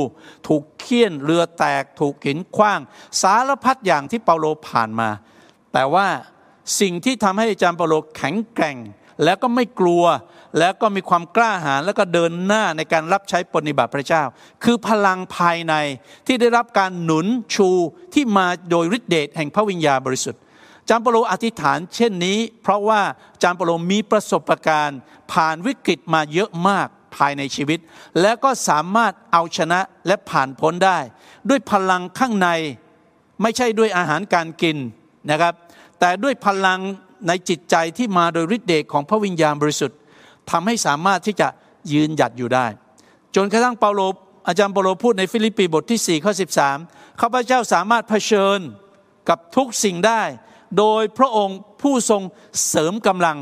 [0.47, 2.79] ถูกเคี่ยนเรือแตก ถูกหินคว้าง
[3.21, 5.09] สารพัดอย่างที่เปาโลผ่านมา
[5.73, 6.07] แต่ว่า
[6.79, 8.77] สิ่งที่ทำให้อาจารย์เปโลแข็งแกร่ง
[9.23, 10.03] แล้วก็ไม่กลัว
[10.59, 14.23] แล้วก็มีความกล้าหาญแล้วก็เดินหน้าในการรับใช้ปฏิบัติพระเจ้า
[14.63, 15.73] คือพลังภายใน
[16.27, 17.69] ที่ได้รับการหนุนชู
[18.13, 20.41] ที่มาโดยฤทธิเดชแห่งพระวิญญาณบริสุทธิ์
[20.89, 23.01] จามโปโลอธิษฐานเช่นนี้ เพราะว่า
[23.43, 24.99] จามโปโลมีประสบการณ์
[25.31, 27.79] ผ่านวิกฤตมาเยอะมากภายในชีวิต
[28.21, 30.97] และก็สามารถเอาชนะและผ่านพ้นได้
[31.49, 32.49] ด้วยพลังข้างใน
[33.41, 34.77] ไม่ใช่ด้วยอาหารการกิน
[35.31, 35.53] นะครับ
[36.01, 36.79] แต่ด้วยพลัง
[37.27, 39.97] ในจิตใจที่มาโดยฤทธิเดชของพระวิญญาณบริสุทธิ์
[40.51, 41.47] ทำให้สามารถที่จะ
[41.93, 42.65] ยืนหยัดอยู่ได้
[43.35, 44.01] จนกระทั่งเปาโล
[44.47, 46.33] อาจารย์เปาโลพูดในฟิลิปปีบทที่ 4 ข้อ
[46.77, 48.59] 13ข้าพเจ้าสามารถเผชิญ
[49.29, 50.21] กับทุกสิ่งได้
[50.77, 52.21] โดยพระองค์ผู้ทรง
[52.67, 53.37] เสริมกำลัง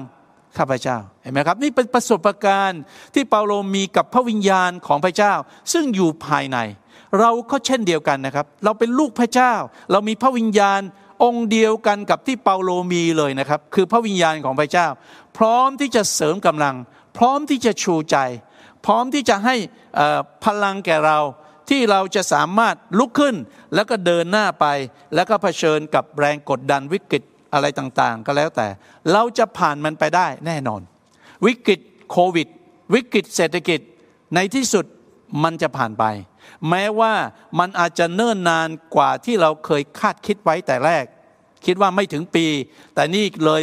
[0.58, 2.82] ข้าพเจ้าเห็นไหมครับ นี่เป็นประสบการณ์
[3.14, 5.34] ที่เปาโลมีกับพระวิญญาณของพระเจ้า
[5.74, 6.58] ซึ่งอยู่ภายใน
[7.20, 9.54] เราก็เช่นเดียวกันนะครับ เราเป็นลูกพระเจ้า
[9.92, 10.82] เรามีพระวิญญาณ
[11.24, 14.88] องค์เดียวกันกับที่เปาโลมีเลยนะครับ คือพระวิญญาณของพระเจ้า
[15.38, 16.76] พร้อมที่จะเสริมกำลัง
[17.18, 18.18] พร้อมที่จะชูใจ
[18.86, 19.56] พร้อมที่จะให้
[20.46, 21.20] พลังแก่เรา
[21.70, 23.36] ที่เราจะสามารถลุกขึ้น
[23.74, 24.66] แล้วก็เดินหน้าไป
[25.16, 28.68] แล้วก็เผชิญกับแรงกดดันวิกฤตอะไรต่างๆ ก็แล้วแต่
[29.12, 30.82] เราจะผ่านมันไปได้แน่นอน
[31.46, 31.80] วิกฤต
[32.12, 32.48] โควิด
[32.94, 33.80] วิกฤตเศรษฐกิจ
[34.36, 34.86] ในที่สุด
[35.44, 36.04] มันจะผ่านไป
[36.70, 37.14] แม้ว่า
[37.60, 41.06] มันอาจจะเนิ่นนานกว่าที่เราเคยคาดคิดไว้แต่แรก
[41.66, 42.46] คิดว่าไม่ถึงปี
[42.96, 43.62] แต่นี่เลย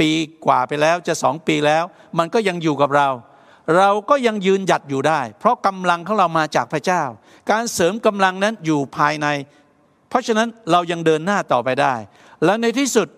[0.00, 0.10] ปี
[0.46, 1.84] กว่าไปแล้วจะสองปีแล้ว
[2.18, 3.08] มันก็ยังอยู่กับเรา
[3.76, 7.02] เราก็ยังยืนหยัดอยู่ได้ เพราะกำลังของเรามาจากพระเจ้า
[7.50, 9.26] การเสริมกำลังนั้นอยู่ภายใน
[10.08, 11.94] เพราะฉะนั้นเรายังเดินหน้าต่อไปได้
[12.44, 13.08] แล้วในที่สุด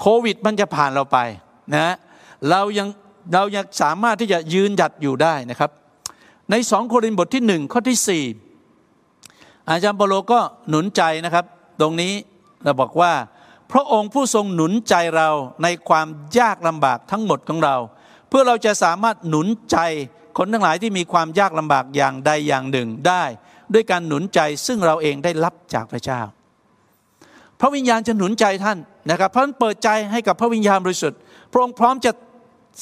[0.00, 1.18] โควิดมันจะผ่านเราไป
[1.74, 1.94] นะ
[2.50, 2.88] เรายัง
[3.34, 5.70] เรายังสามารถที่จะยืนหยัดอยู่ได้นะครับ
[6.50, 8.24] ในสองโครินธ์บทที่หนึ่งข้อที่สี่
[9.68, 11.44] อาจารย์เปโลก็หนุนใจนะครับ
[11.80, 12.12] ตรงนี้
[12.64, 13.12] เราบอกว่า
[13.72, 15.28] พระองค์ผู้ทรงหนุนใจเรา
[15.62, 16.06] ในความ
[16.38, 17.76] ยากลำบากทั้งหมดของเรา
[18.28, 19.78] เพื่อเราจะสามารถหนุนใจ
[20.38, 23.22] คนทั้งหลายที่มีความยากลำบากอย่างใดอย่างหนึ่งได้
[23.74, 26.20] ด้วยการหนุนใจซึ่งเราเองได้รับจากพระเจ้า
[27.60, 28.78] พระวิญญาณจะหนุนใจท่าน
[29.10, 31.18] นะครับพราะนั้นเปิดใจให้กับพระวิญญาณบริสุทธิ์
[31.52, 32.12] พระองค์พร้อมจะ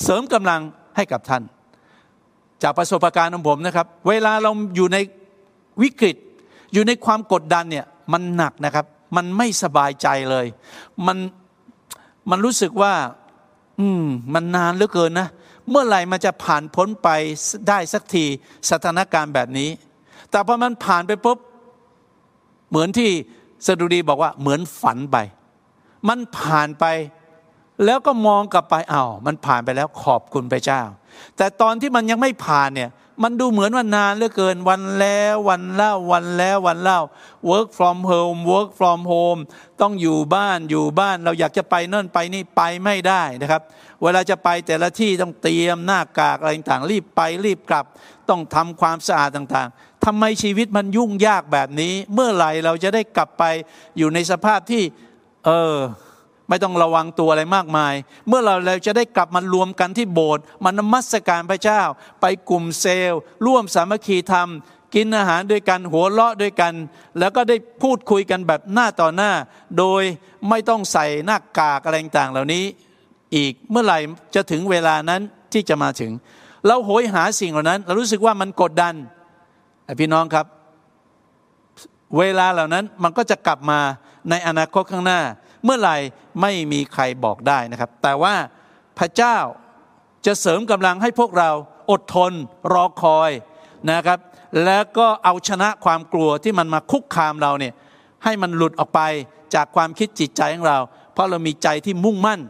[0.03, 0.61] เสริมกำลัง
[0.97, 1.43] ให้กับท่าน
[2.63, 4.99] จากประสบการณ์ของผมนะครับ เวลาเราอยู่ใน
[5.83, 6.17] วิกฤต
[6.73, 10.47] อยู่ในความกดดันเนี่ยมันหนักนะครับ มันไม่สบายใจเลย
[11.07, 11.19] มัน
[12.31, 12.93] มันรู้สึกว่า
[13.81, 15.29] อืม มันนานเหลือเกินนะ
[15.71, 17.09] เมื่อไหร่มันจะผ่านพ้นไป
[17.69, 18.25] ได้สักที
[18.71, 19.71] สถานการณ์แบบนี้
[20.31, 21.39] แต่พอมันผ่านไปปุ๊บ
[22.71, 23.11] เหมือนที่
[23.67, 25.17] สดุดีบอกว่าเหมือนฝันไป
[26.09, 26.85] มันผ่านไป
[27.85, 30.83] แล้วก็มองกลับไปอา้าวมันผ่านไปแล้วขอบคุณพระเจ้า
[31.37, 32.91] แต่ตอนที่มันยังไม่ผ่านเนี่ย
[33.23, 37.01] มันดูเหมือนว่านานเหลือเกินวันแล้ววันเล่าวันแล้ววันเล่า
[37.51, 39.41] work from home work from home
[39.81, 43.63] ต้องอยู่บ้านอยู่บ้านเราอยากจะไปนั่นไปนี่ไปไม่ได้นะครับ
[44.03, 47.85] เวลาจะไปแต่ละที่ต้องเตรียมหน้ากากอะไรต่างรีบไปรีบกลับ
[48.29, 53.45] ต้องทำความสะอาดต่างๆทำไมชีวิตมันยุ่งยากแบบนี้ เมื่อไหร่เราจะได้กลับไป
[53.99, 54.83] อยู่ในสภาพที่
[55.47, 55.77] เออ
[56.49, 57.95] ไม่ต้องระวังตัวอะไรมากมาย
[58.29, 61.83] เมื่อเราเราจะได้กลับมารวมกันที่โบสถ์มานมัสการพระเจ้า
[62.21, 64.49] ไปกลุ่มเซลล์ ร่วมสามัคคีธรรม
[64.95, 66.75] กินอาหารด้วยกันหัวเราะด้วยกัน
[67.19, 69.33] แล้วก็ได้พูดคุยกันแบบหน้าต่อหน้า
[69.79, 70.03] โดย
[70.49, 72.65] ไม่ต้องใส่หน้ากากอะไรต่างเหล่านี้
[73.37, 73.99] อีกเมื่อไหร่
[74.35, 75.21] จะถึงเวลานั้น
[75.53, 76.13] ที่จะมาถึง
[76.67, 78.95] เราโหยหาสิ่งเหล่านั้น เรารู้สึกว่ามันกดดัน
[80.01, 80.47] พี่น้องครับ
[82.19, 83.81] เวลาเหล่านั้นมันก็จะกลับมา
[84.31, 85.21] ในอนาคตข้างหน้า
[85.65, 85.97] เมื่อไหร่
[86.41, 88.35] ไม่มีใครบอกได้นะครับ แต่ว่า
[88.99, 89.37] พระเจ้า
[90.27, 91.51] จะเสริมกำลังให้พวกเรา
[91.91, 92.33] อดทน
[92.73, 93.31] รอคอย
[93.91, 94.19] นะครับ
[94.65, 97.75] แล้วก็เอาชนะความกลัวที่มันมาคุกคามเราเนี่ย
[98.25, 99.01] ให้มันหลุดออกไป
[99.55, 100.79] จากความคิดจิตใจของเรา
[101.13, 102.41] เพราะเรามีใจที่มุ่งมั่น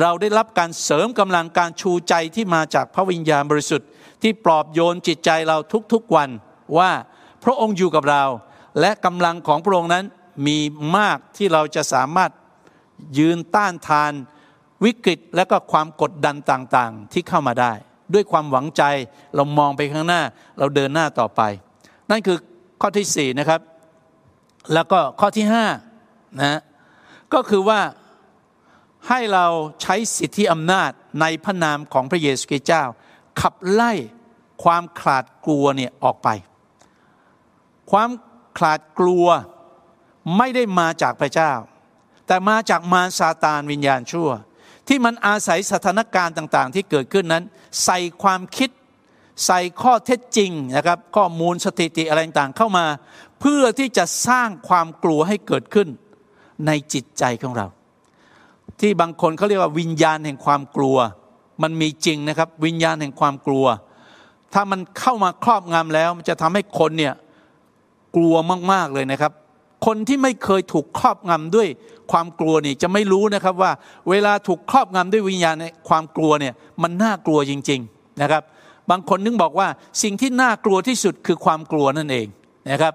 [0.00, 3.88] เราได้รับการเสริมกำลังการชูใจที่มาจากพระวิญญาณบริสุทธิ์
[4.22, 5.56] ที่ปลอบโยนจิตใจเรา
[5.92, 6.30] ทุกๆวัน
[6.78, 6.90] ว่า
[7.44, 8.24] พระองค์อยู่กับเรา
[8.80, 10.04] และกำลังของพระองค์นั้น
[10.46, 10.58] มี
[10.96, 12.30] มากที่เราจะสามารถ
[13.18, 14.12] ยืนต้านทาน
[14.84, 17.72] วิกฤตและก็ความกดดันต่างๆ ที่เข้ามาได้
[18.14, 18.82] ด้วยความหวังใจ
[19.34, 20.22] เรามองไปข้างหน้า
[20.58, 21.40] เราเดินหน้าต่อไป
[22.10, 22.38] นั่นคือ
[22.80, 23.60] ข้อที่สี่นะครับ
[24.72, 25.66] แล้วก็ข้อที่ห้า
[26.38, 26.60] นะ
[27.34, 27.80] ก็คือว่า
[29.08, 29.46] ให้เรา
[29.82, 32.84] ใช้สิทธิอำนาจในพระนามของพระเยซูคริสต์เจ้า
[33.40, 33.92] ขับไล่
[34.62, 36.28] ความขาดกลัวเนี่ยออกไป
[37.90, 38.10] ความ
[38.58, 39.26] ขาดกลัว
[40.36, 41.52] ไม่ได้มาจากพระเจ้า
[42.26, 44.28] แต่มาจากมารซาตานวิญญาณชั่ว
[44.88, 47.44] ที่มันอาศัยสถานการณ์ต่างๆ ที่เกิดขึ้นนั้น
[47.84, 48.70] ใส่ความคิด
[49.46, 52.86] ใส่ข้อเท็จจริงนะครับข้อมูลสถิติอะไรต่างๆเข้ามา
[53.40, 55.88] เพื่อที่จะสร้างความกลัวให้เกิดขึ้น
[56.66, 57.66] ในจิตใจของเรา
[58.80, 60.96] ที่บางคนเขาเรียกว่าวิญญาณแห่งความกลัว
[61.62, 63.66] มันมีจริงนะครับ วิญญาณแห่งความกลัว
[64.54, 67.14] ถ้ามันเข้ามาครอบงำแล้ว มันจะทำให้คนเนี่ย
[68.16, 68.34] กลัว
[68.72, 69.32] มากๆเลยนะครับ
[69.86, 71.68] คนที่ไม่เคยถูกครอบงำด้วย
[72.12, 73.72] ความกลัวนี่จะไม่รู้นะครับว่า
[74.10, 78.42] เวลาถูกครอบงำด้วยวิญญาณในความกลัวเนี่ยมันน่ากลัวจริง ๆนะครับ
[78.90, 79.68] บางคนนึกบอกว่า
[80.02, 82.26] สิ่งที่น่ากลัวที่สุดคือความกลัวนั่นเอง
[82.70, 82.94] นะครับ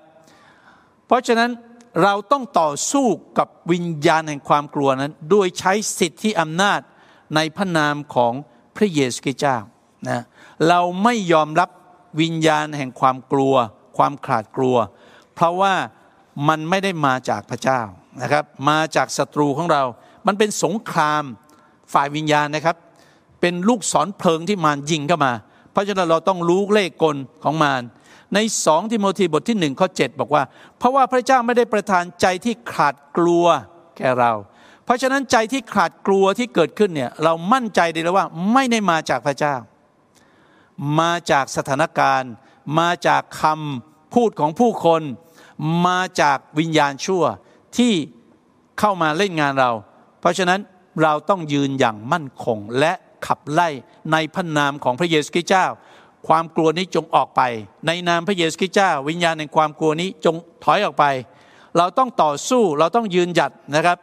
[1.08, 1.50] เพราะฉะนั้น
[2.04, 6.80] เราต้องต่อสู้กับวิญญาณแห่งความกลัวนั้นด้วยใช้สิทธิอำนาจ
[7.36, 8.34] ในพระนามของ
[8.76, 9.58] พระเยซูคริสต์เจ้า
[10.10, 10.24] นะ
[10.68, 11.70] เราไม่ยอมรับ
[12.22, 13.56] วิญญาณแห่งความกลัว
[13.98, 14.78] ความขาดกลัว
[15.36, 15.74] เพราะว่า
[16.48, 17.82] มันไม่ได้มาจากพระเจ้า
[18.22, 19.84] นะครับ มาจากศัตรูของเรา
[20.28, 21.24] มันเป็นสงคราม
[21.94, 22.76] ฝ่ายวิญญาณนะครับ
[23.42, 25.34] เป็นลูกศรเพลิงที่มารยิงเข้ามา
[25.72, 27.82] เพราะฉะนั้นเราต้องรู้เลขกลของมาร
[28.34, 30.44] ในสองทิโมธีบทที่หนึ่งข้อ7บอกว่า
[30.78, 33.46] เพราะว่าพระเจ้าไม่ได้ประทานใจที่ขาดกลัว
[33.98, 34.32] แก่เรา
[34.86, 39.56] เพราะฉะนั้นใจที่ขาดกลัวที่เกิดขึ้นเนี่ยเรามั่นใจดีแล้วว่าไม่ได้มาจากพระเจ้า
[41.00, 42.32] มาจากสถานการณ์
[42.80, 45.02] มาจากคำพูดของผู้คน
[45.86, 47.24] มาจากวิญญาณชั่ว
[47.78, 47.94] ที่
[48.80, 49.72] เข้ามาเล่นงานเรา
[50.20, 50.60] เพราะฉะนั้น
[51.04, 52.94] เราต้องยืนอย่างมั่นคงและ
[53.28, 53.70] ขับไล่
[54.12, 55.66] ในพระนามของพระเยซูคริสต์เจ้า
[56.28, 57.42] ความกลัวนี้จงออกไป
[57.88, 61.06] ในนามพระเยซูคริสต์เจ้า วิญญาณในความกลัวนี้จงถอยออกไป
[61.78, 63.98] เราต้องต่อสู้เราต้องยืนหยัดนะครับ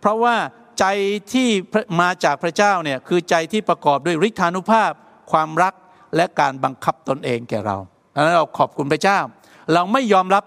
[0.00, 0.36] เพราะว่า
[0.78, 0.84] ใจ
[1.32, 1.48] ที่
[2.00, 4.92] มาจากพระเจ้าเนี่ยคือใจที่ประกอบด้วยฤทธานุภาพ
[5.32, 5.74] ความรัก
[6.16, 7.76] และการบังคับตนเองแก่เรา
[8.14, 9.18] ดังนั้นเราขอบคุณพระเจ้า
[9.72, 10.44] เราไม่ยอมรับ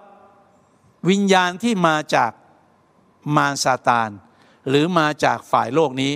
[1.09, 2.31] วิญญาณที่มาจาก
[3.35, 4.09] มารซาตาน
[4.69, 6.13] หรือมาจากฝ่ายโลกนี้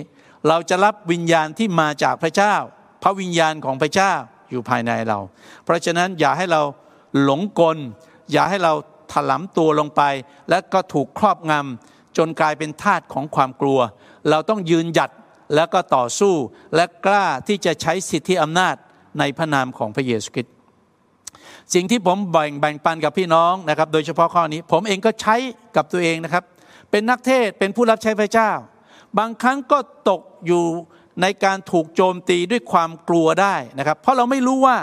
[0.47, 2.55] เราจะรับวิญญาณที่มาจากพระเจ้า
[3.03, 4.13] พระวิญญาณของพระเจ้า
[4.49, 5.19] อยู่ภายในเรา
[5.63, 6.61] เพราะฉะนั้นอย่าให้เรา
[7.23, 7.77] หลงกล
[8.31, 8.73] อย่าให้เรา
[9.11, 10.01] ถลำตัวลงไป
[10.49, 13.79] และก็ถูกครอบงำจนกลายเป็นทาสของความกลัว
[14.29, 15.11] เราต้องยืนหยัด
[15.55, 16.33] แล้วก็ต่อสู้
[16.75, 18.75] และกล้าที่จะใช้สิทธิอำนาจ
[19.19, 20.55] ในพระนามของพระเยซูคริสต์
[21.73, 25.35] สิ่งที่ผมแบ่งแบ่งปันกับพี่น้องนะครับ โดยเฉพาะข้อนี้ ผมเองก็ใช้
[25.75, 26.43] กับตัวเองนะครับ
[26.91, 28.51] เป็นนักเทศเป็นผู้รับใช้พระเจ้า
[29.17, 29.79] บางครั้งก็
[30.09, 30.63] ตกอยู่
[31.21, 34.77] ในการถูกโจมตีด้วยความกลัวได้นะครับ เพราะเราไม่รู้ว่า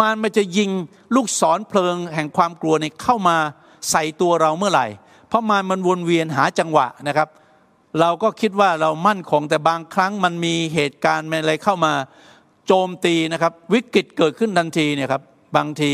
[0.00, 0.70] มารมันจะยิง
[1.14, 3.36] ลูกศรเพลิงแห่งความกลัวในเข้ามา
[3.90, 4.86] ใส่ตัวเราเมื่อไหร่
[5.28, 7.28] เพราะมารมันวนเวียนหาจังหวะนะครับ
[8.00, 11.92] เราก็คิดว่าเรามั่นคงแต่บางครั้งมันมีเหตุการณ์อะไรเข้ามา
[12.66, 15.22] โจมตีนะครับ วิกฤตเกิดขึ้นทันทีเนี่ยครับ
[15.56, 15.92] บางที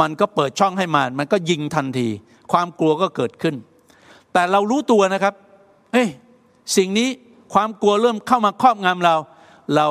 [0.00, 2.08] มันก็เปิดช่องให้มามันก็ยิงทันที
[2.52, 3.54] ความกลัวก็เกิดขึ้น
[4.32, 5.34] แต่เรารู้ตัวนะครับ
[5.92, 6.08] เฮ้ย
[6.76, 7.08] สิ่งนี้
[7.54, 9.16] ความกลัวเริ่มเข้ามาครอบงำเรา
[9.76, 9.86] เรา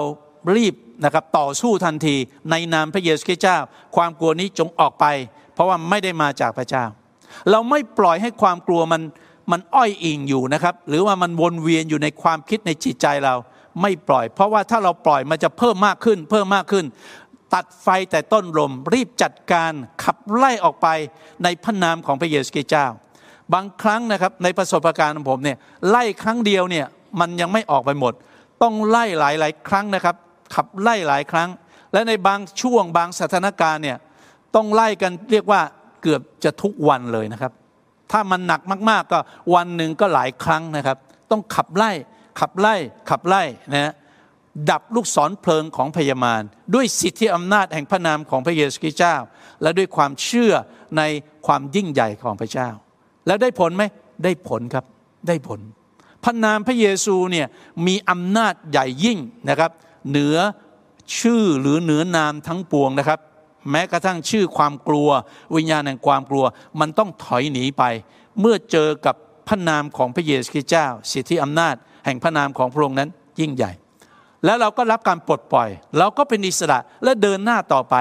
[0.56, 2.16] รีบนะครับต่อสู้ทันที
[2.52, 3.58] ในนามพระเยซูคริสต์เจ้า
[3.96, 5.06] ความกลัวนี้จงออกไป
[5.54, 6.86] เพราะว่าไม่ได้มาจากพระเจ้า
[7.52, 9.02] เราไม่ปล่อยให้ความกลัวมัน
[9.52, 13.36] มันอ้อยอิงอยู่นะครับ หรือว่ามันวนเวียนอยู่ในความคิดในจิตใจเรา
[13.82, 16.86] ไม่ปล่อย เพราะว่าถ้าเราปล่อยมันจะเพิ่มมากขึ้น เพิ่มมากขึ้น
[17.56, 19.72] ตัดไฟแต่ต้นลม รีบจัดการ
[20.04, 20.88] ขับไล่ออกไป
[21.44, 22.88] ในพระนามของพระเยซูคริสต์เจ้า
[23.54, 25.58] บางครั้งนะครับในประสบการณ์ของผมเนี่ย
[25.90, 26.86] ไล่ครั้งเดียวเนี่ย
[27.20, 28.14] มันยังไม่ออกไปหมด
[28.62, 30.16] ต้องไล่หลายหลายครั้งนะครับ
[30.56, 31.50] ขับไล่หลายครั้ง
[31.94, 33.98] และในบางช่วงบางสถานการณ์เนี่ย
[34.56, 35.62] ต้องไล่กันเรียกว่า
[36.02, 37.52] เกือบจะทุกวันเลยนะครับ
[38.12, 39.20] ถ้ามันหนักมากๆก็
[39.56, 40.98] วันหนึ่งก็หลายครั้งนะครับ
[41.32, 41.92] ต้องขับไล่
[42.40, 42.76] ขับไล่
[43.10, 43.94] ขับไล่นะ
[44.70, 49.16] ดับลูกศรเพลิงของพญามารด้วยสิทธิอำนาจแห่งพระนามของพระเยซูคริสต์เจ้า
[49.62, 50.54] และด้วยความเชื่อ
[50.98, 51.02] ใน
[51.46, 52.70] ความยิ่งใหญ่ของพระเจ้า
[53.28, 53.84] แล้วได้ผลไหม
[54.24, 54.86] ได้ผลครับ
[55.28, 55.60] ได้ผล
[56.24, 57.48] พระนามพระเยซูเนี่ย
[57.88, 59.72] มีอำนาจใหญ่ยิ่งนะครับ
[60.10, 60.38] เหนือ
[61.20, 63.20] ชื่อหรือเหนือนามทั้งปวงนะครับ
[63.72, 65.10] แม้กระทั่งชื่อความกลัว
[65.56, 66.46] วิญญาณแห่งความกลัว
[66.80, 67.84] มันต้องถอยหนีไป
[68.40, 69.16] เมื่อเจอกับ
[69.48, 73.72] พระนามของพระเยซูคริสต์เจ้า สิทธิอำนาจ แห่งพระนามของพระองค์นั้นยิ่งใหญ่
[74.46, 75.70] แล้วเราก็รับการปลดปล่อย
[76.00, 77.96] เราก็เป็นอิสระและเดินหน้าต่อไป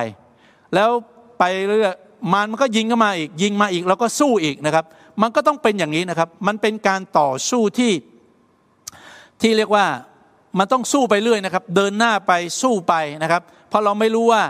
[0.74, 0.90] แล้ว
[1.38, 1.96] ไปเรื่อย
[2.32, 4.84] มันมันก็ยิงเข้ามาอีกยิงมาอีกเราก็สู้อีกนะครับ
[5.22, 7.92] มันก็ต้องเป็นอย่างนี้นะครับ มันเป็นการต่อสู้ที่
[9.40, 9.86] ที่เรียกว่า
[10.58, 14.42] มันต้องสู้ไปเรื่อยนะครับ เดินหน้าไปสู้ไปนะครับ เพราะเราไม่รู้ว่า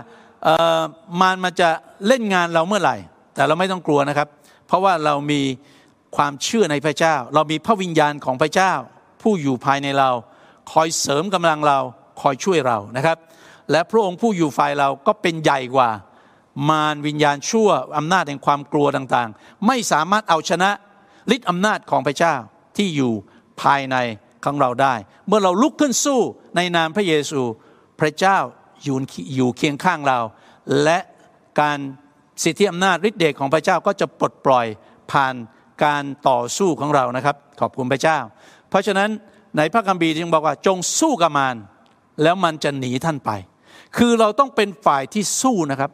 [1.21, 1.69] มารมันจะ
[2.07, 2.95] เล่นงานเราเมื่อไหร่
[3.35, 4.27] แต่เราไม่ต้องกลัวนะครับ
[4.67, 5.41] เพราะว่าเรามี
[6.15, 8.71] ความเชื่อในพระเจ้า เรามีพระวิญญาณของพระเจ้า
[9.21, 10.09] ผู้อยู่ภายในเรา
[10.71, 11.79] คอยเสริมกำลังเรา
[12.21, 13.17] คอยช่วยเรานะครับ
[13.71, 15.89] และพระองค์ผู้อยู่ฝ่ายเราก็เป็นใหญ่กว่า
[16.69, 20.69] มารวิญญาณชั่วอำนาจแห่งความกลัวต่างๆ ไม่สามารถเอาชนะ
[21.35, 22.35] ฤทธิ์อำนาจของพระเจ้า
[22.77, 23.13] ที่อยู่
[23.61, 23.95] ภายใน
[24.45, 24.93] ของเราได้
[25.27, 26.19] เมื่อเราลุกขึ้นสู้
[26.55, 27.41] ในนามพระเยซู
[27.99, 28.37] พระเจ้า
[28.83, 28.97] อยู่
[29.35, 30.19] อยู่เคียงข้างเรา
[30.83, 30.99] และ
[31.59, 31.77] การ
[32.43, 34.65] สิทธิอำนาจฤทธิเดชของพระเจ้าก็จะปลดปล่อย
[35.11, 35.35] ผ่าน
[35.83, 38.17] การต่อสู้ของเรานะครับ ขอบคุณพระเจ้า
[38.69, 39.09] เพราะฉะนั้น
[39.57, 41.55] ในพระคัมภีร์จึงบอกว่าจงสู้กับมาร
[42.23, 43.31] แล้วมันจะหนีท่านไป
[43.97, 45.91] คือเราต้องเป็นฝ่ายที่สู้นะครับ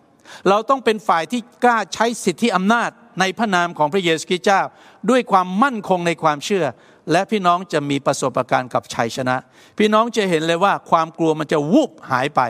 [0.49, 4.61] เราต้องเป็นฝ่ายที่กล้าใช้สิทธิอำนาจในพระนามของพระเยซูคริสต์เจ้า
[5.09, 6.65] ด้วยความมั่นคงในความเชื่อ
[7.11, 9.35] และพี่น้องจะมีประสบการณ์กับชัยชนะ
[9.77, 12.41] พี่น้องจะเห็นเลยว่าความกลัวมันจะวุบหายไป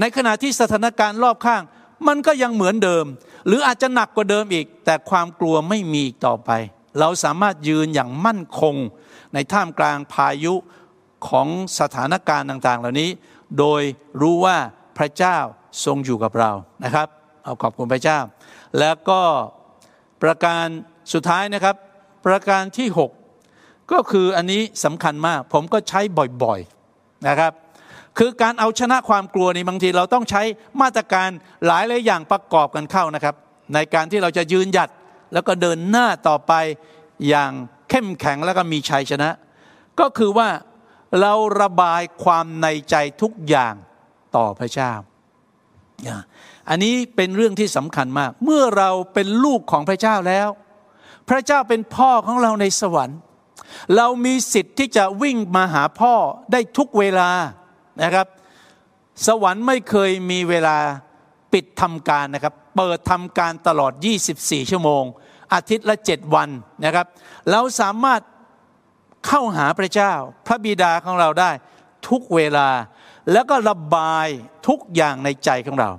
[0.00, 1.62] ในขณะที่สถานการณ์รอบข้าง
[2.06, 3.04] มันก็ยังเหมือนเดิม
[3.46, 6.50] หรืออาจจะหนักกว่าเดิมอีก แต่ความกลัวไม่มีอีกต่อไป
[7.00, 8.74] เราสามารถยืนอย่างมั่นคง
[9.36, 10.54] ในท่ามกลางพายุ
[11.28, 11.48] ของ
[11.80, 13.10] สถานการณ์ต่าง ๆ เหล่านี้
[13.58, 13.82] โดย
[14.20, 14.56] รู้ว่า
[14.98, 15.38] พระเจ้า
[15.84, 16.50] ทรงอยู่กับเรา
[16.84, 17.08] นะครับ
[17.44, 18.18] เอาขอบคุณพระเจ้า
[18.80, 19.20] แล้วก็
[20.22, 20.66] ประการ
[21.12, 21.76] สุดท้ายนะครับ
[22.26, 22.88] ประการที่
[23.38, 26.00] 6 ก็คืออันนี้สำคัญมาก ผมก็ใช้
[26.42, 27.52] บ่อยๆนะครับ
[28.18, 30.42] คือการเอาชนะความกลัวนี่บางทีเราต้องใช้
[30.80, 31.28] มาตรการ
[31.66, 33.34] หลายหลายอย่างประกอบกันเข้านะครับ
[33.74, 34.88] ในการที่เราจะยืนหยัด
[35.32, 36.52] แล้วก็เดินหน้าต่อไป
[37.28, 37.52] อย่าง
[37.90, 39.30] เข้มแข็งแล้วก็มีชัยชนะ
[40.00, 40.48] ก็คือว่า
[41.20, 43.74] เราระบายความในใจทุกอย่าง
[44.36, 44.92] ต่อพระเจ้า
[46.68, 50.48] อันนี้เป็นเรื่องที่สำคัญมาก เมื่อเราเป็นลูกของพระเจ้าแล้ว
[51.28, 53.18] พระเจ้าเป็นพ่อของเราในสวรรค์
[53.96, 56.14] เรามีสิทธิ์ที่จะวิ่งมาหาพ่อ
[56.52, 57.30] ได้ทุกเวลา
[58.02, 58.26] นะครับ
[59.26, 60.78] สวรรค์ไม่เคยมีเวลา
[61.52, 63.92] ปิดทำการนะครับ เปิดทำการตลอด
[64.32, 65.04] 24 ชั่วโมง
[65.52, 66.48] อาทิตย์ละ7วัน
[66.84, 67.06] นะครับ
[67.50, 68.20] เราสามารถ
[69.26, 70.12] เข้าหาพระเจ้า
[70.46, 71.50] พระบิดาของเราได้
[72.08, 72.68] ทุกเวลา
[73.32, 74.28] แล้วก็ระบาย
[74.68, 75.90] ทุกอย่างในใจของเรา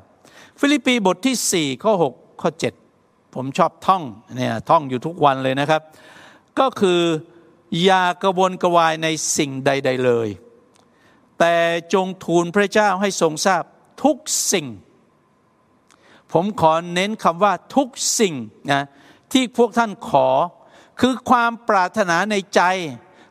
[0.59, 2.49] ฟิลิปปีบทที่ 4 ข้อ 6 ข้อ
[2.93, 4.03] 7 ผมชอบท่อง
[4.35, 5.81] เนี่ยท่องอยู่ทุกวันเลยนะครับ
[6.59, 7.01] ก็คือ
[7.83, 9.07] อย่ากระวนกระวายใน
[9.37, 10.29] สิ่งใด ๆเลย
[11.39, 11.55] แต่
[11.93, 13.63] จงทูลพระเจ้าให้ทรงทราบ
[14.03, 14.17] ทุก
[14.51, 14.67] สิ่ง
[16.33, 17.87] ผมขอเน้นคำว่าทุก
[18.19, 18.33] สิ่ง
[18.71, 18.83] นะ
[19.33, 20.27] ที่พวกท่านขอ
[20.99, 22.61] คือความปรารถนาในใจ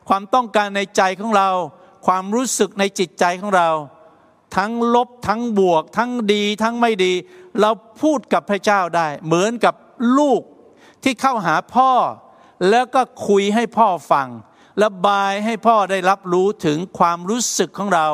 [0.09, 1.49] ความต้องการในใจของเรา
[2.07, 3.69] ความรู้สึกในจิตใจของเรา
[4.57, 7.13] ทั้งลบทั้งบวก ทั้งดีทั้งไม่ดี
[7.61, 7.69] เรา
[8.01, 9.75] พูดกับพระเจ้าได้ เหมือนกับ
[10.17, 10.41] ลูก
[11.03, 11.91] ที่เข้าหาพ่อ
[12.69, 14.27] แล้วก็คุยให้พ่อฟัง
[14.83, 18.07] ระบายให้พ่อได้รับรู้ถึงความรู้สึกของเรา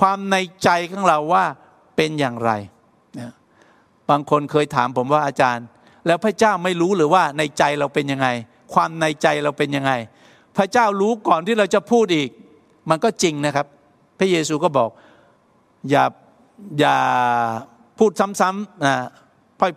[0.00, 1.44] ความในใจของเราว่า
[1.96, 2.50] เป็นอย่างไร
[4.10, 5.66] บางคนเคยถามผมว่าอาจารย์
[6.06, 8.28] แล้วพระเจ้าไม่รู้หรือว่าในใจเราเป็นยังไง
[8.74, 9.92] ความในใจเราเป็นยังไง
[10.56, 12.30] พระเจ้ารู้ก่อนที่เราจะพูดอีก
[12.90, 13.66] มันก็จริงนะครับ
[14.18, 14.90] พระเยซูก็บอก
[15.90, 16.04] อย่า
[16.80, 16.98] อย่า
[17.98, 18.94] พูดซ้ำๆนะ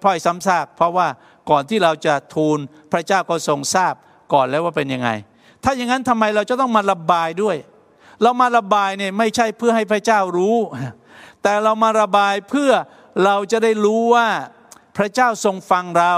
[0.04, 1.08] พ่อยๆซ้ำซากเพราะว่า
[1.50, 2.58] ก่อนที่เราจะทูล
[2.92, 3.94] พระเจ้าก็ทรงทราบ
[4.34, 5.10] ก่อนแล้วว่าเป็นยังไง
[5.64, 7.58] ถ้าอย่างนั้นทำไมเราจะต้องมาระบายด้วย
[8.24, 10.58] เรามาระบายเนี่ยไม่ใช่เพื่อให้พระเจ้ารู้
[11.44, 12.72] แต่เรามาระบายเพื่อ
[13.26, 14.28] เราจะได้รู้ว่า
[14.98, 16.14] พระเจ้าทรงฟังเรา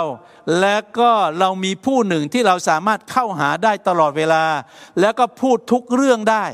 [0.60, 4.44] และก็เรามีผู้หนึ่งที่เราสามารถเข้าหาได้ตลอดเวลา
[5.00, 6.46] แล้วก็พูดทุกเรื่องได้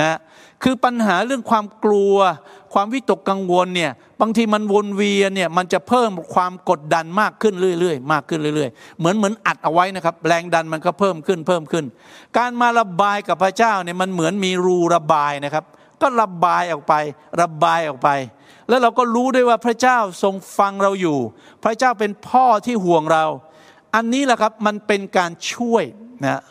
[0.00, 0.18] นะ
[0.62, 2.16] คือปัญหาเรื่องความกลัว
[2.74, 11.84] ความวิตกกังวลเนี่ยบางทีมันวนเวียนเนี่ยมันจะเพิ่มความกดดันมากขึ้นเรื่อยๆ มากขึ้นเรื่อยๆ เหมือนเหมือนอัดเอาไว้นะครับแรงดันมันก็เพิ่มขึ้นเพิ่มขึ้น
[12.36, 15.64] การมาระบายกับพระเจ้าเนี่ยมันเหมือนมีรูระบายนะครับ
[16.00, 16.94] ก็ระบายออกไป
[17.40, 18.08] ระบายออกไป
[18.68, 21.18] แล้วเราก็รู้ด้วยว่าพระเจ้าทรงฟังเราอยู่
[21.64, 23.24] พระเจ้าเป็นพ่อที่ห่วงเรา
[23.94, 25.84] อันนี้แหละครับมันเป็นการช่วย
[26.24, 26.42] นะ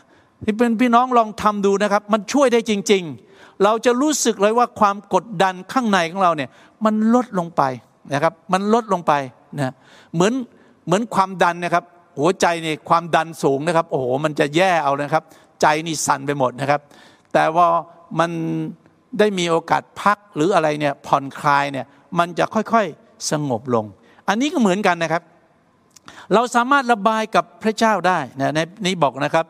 [0.44, 3.02] ที่เป็นพี่น้องลองทำดูนะครับ มันช่วยได้จริง
[3.32, 6.50] ๆ เราจะรู้สึกเลยว่าความกดดันข้างในของเราเนี่ย
[6.84, 7.62] มันลดลงไป
[8.14, 9.12] นะครับ มันลดลงไป
[9.56, 9.72] นะ
[10.14, 10.32] เหมือน
[10.86, 11.84] เหมือนความดันนะครับ
[12.18, 15.22] หัวใจเนี่ยความดันสูงนะครับ โอ้โหมันจะแย่เอานะครับ
[15.62, 16.80] ใจนี่สั่นไปหมดนะครับ
[17.32, 17.66] แต่ว่า
[18.20, 18.30] มัน
[19.18, 21.86] ได้มีโอกาสพักหรืออะไรเนี่ยผ่อนคลายเนี่ย
[22.18, 23.84] มันจะค่อยๆสงบลง
[24.28, 25.22] อันนี้ก็เหมือนกันนะครับ
[26.34, 29.46] เราสามารถระบายกับพระเจ้าได้นะในนี้บอกนะครับ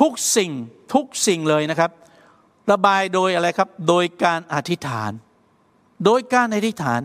[0.00, 0.50] ทุกสิ่ง
[0.94, 1.90] ทุกสิ่งเลยนะครับ
[2.72, 5.12] ระบายโดยอะไรครับ โดยการอธิษฐาน
[6.04, 7.00] โดยการอธิษฐาน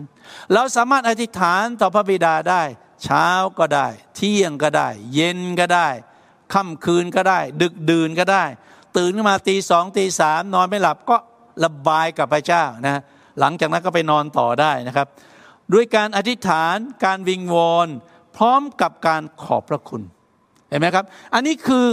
[0.54, 2.62] เราสามารถอธิษฐานต่อพระบิดาได้
[3.04, 3.28] เช้า
[3.58, 5.88] ก็ได้ เที่ยงก็ได้ เย็นก็ได้
[6.54, 8.44] ค่ำคืนก็ได้ ดึกดื่นก็ได้
[8.96, 11.16] ตื่นขึ้นมาตีสองตีสามนอนไม่หลับก็
[11.64, 13.02] ระบายกับพระเจ้านะ
[13.40, 15.06] หลังจากนั้นก็ไปนอนต่อได้นะครับ
[15.72, 17.88] ด้วยการอธิษฐานการวิงวอน
[18.36, 20.02] พร้อมกับการขอบพระคุณ
[20.68, 21.86] เห็นไหมครับ อันนี้คือ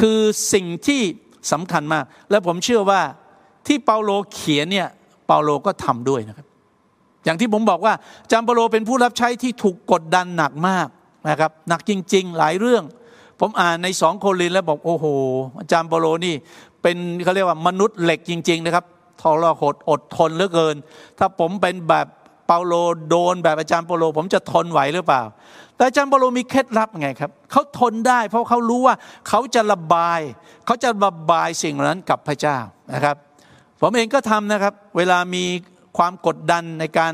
[0.00, 0.18] คือ
[0.52, 1.02] สิ่งที่
[1.52, 3.02] สำคัญมาก และผมเชื่อว่า
[3.66, 4.88] ที่เปาโลเขียนเนี่ย
[5.26, 6.46] เปาโลก็ทำด้วยนะครับ
[7.24, 7.94] อย่างที่ผมบอกว่า
[8.30, 10.88] จามเปาโลเป็นผู้รับใช้ที่ถูกกดดันหนักมาก
[11.30, 12.84] นะครับหนักจริง ๆ หลายเรื่อง
[13.40, 15.06] ผมอ่านในสองโคลินแล้วบอกโอ้โห
[15.60, 16.34] อาจารย์เปาโลนี่
[16.82, 18.84] เป็นเขาเรียกว่ามนุษย์เหล็กจริง ๆ นะครับ
[19.20, 20.76] ทรหดอดทนเหลือเกิน
[21.18, 22.06] ถ้าผมเป็นแบบ
[22.46, 22.74] เปาโล
[23.08, 25.22] โดนแบบอาจารย์เปาโล ผมจะทนไหวหรือเปล่า
[25.76, 28.94] แต่อาจารย์เปาโลมีเคล็ดลับไงครับเขาทนได้ เพราะเขารู้ว่า
[29.28, 30.20] เขาจะระบาย
[30.66, 32.58] เขาจะระบายสิ่งนั้นกับพระเจ้า
[32.92, 33.16] นะครับ
[33.80, 35.44] ผมเองก็ทำนะครับ เวลามี
[35.98, 37.12] ความกดดันในการ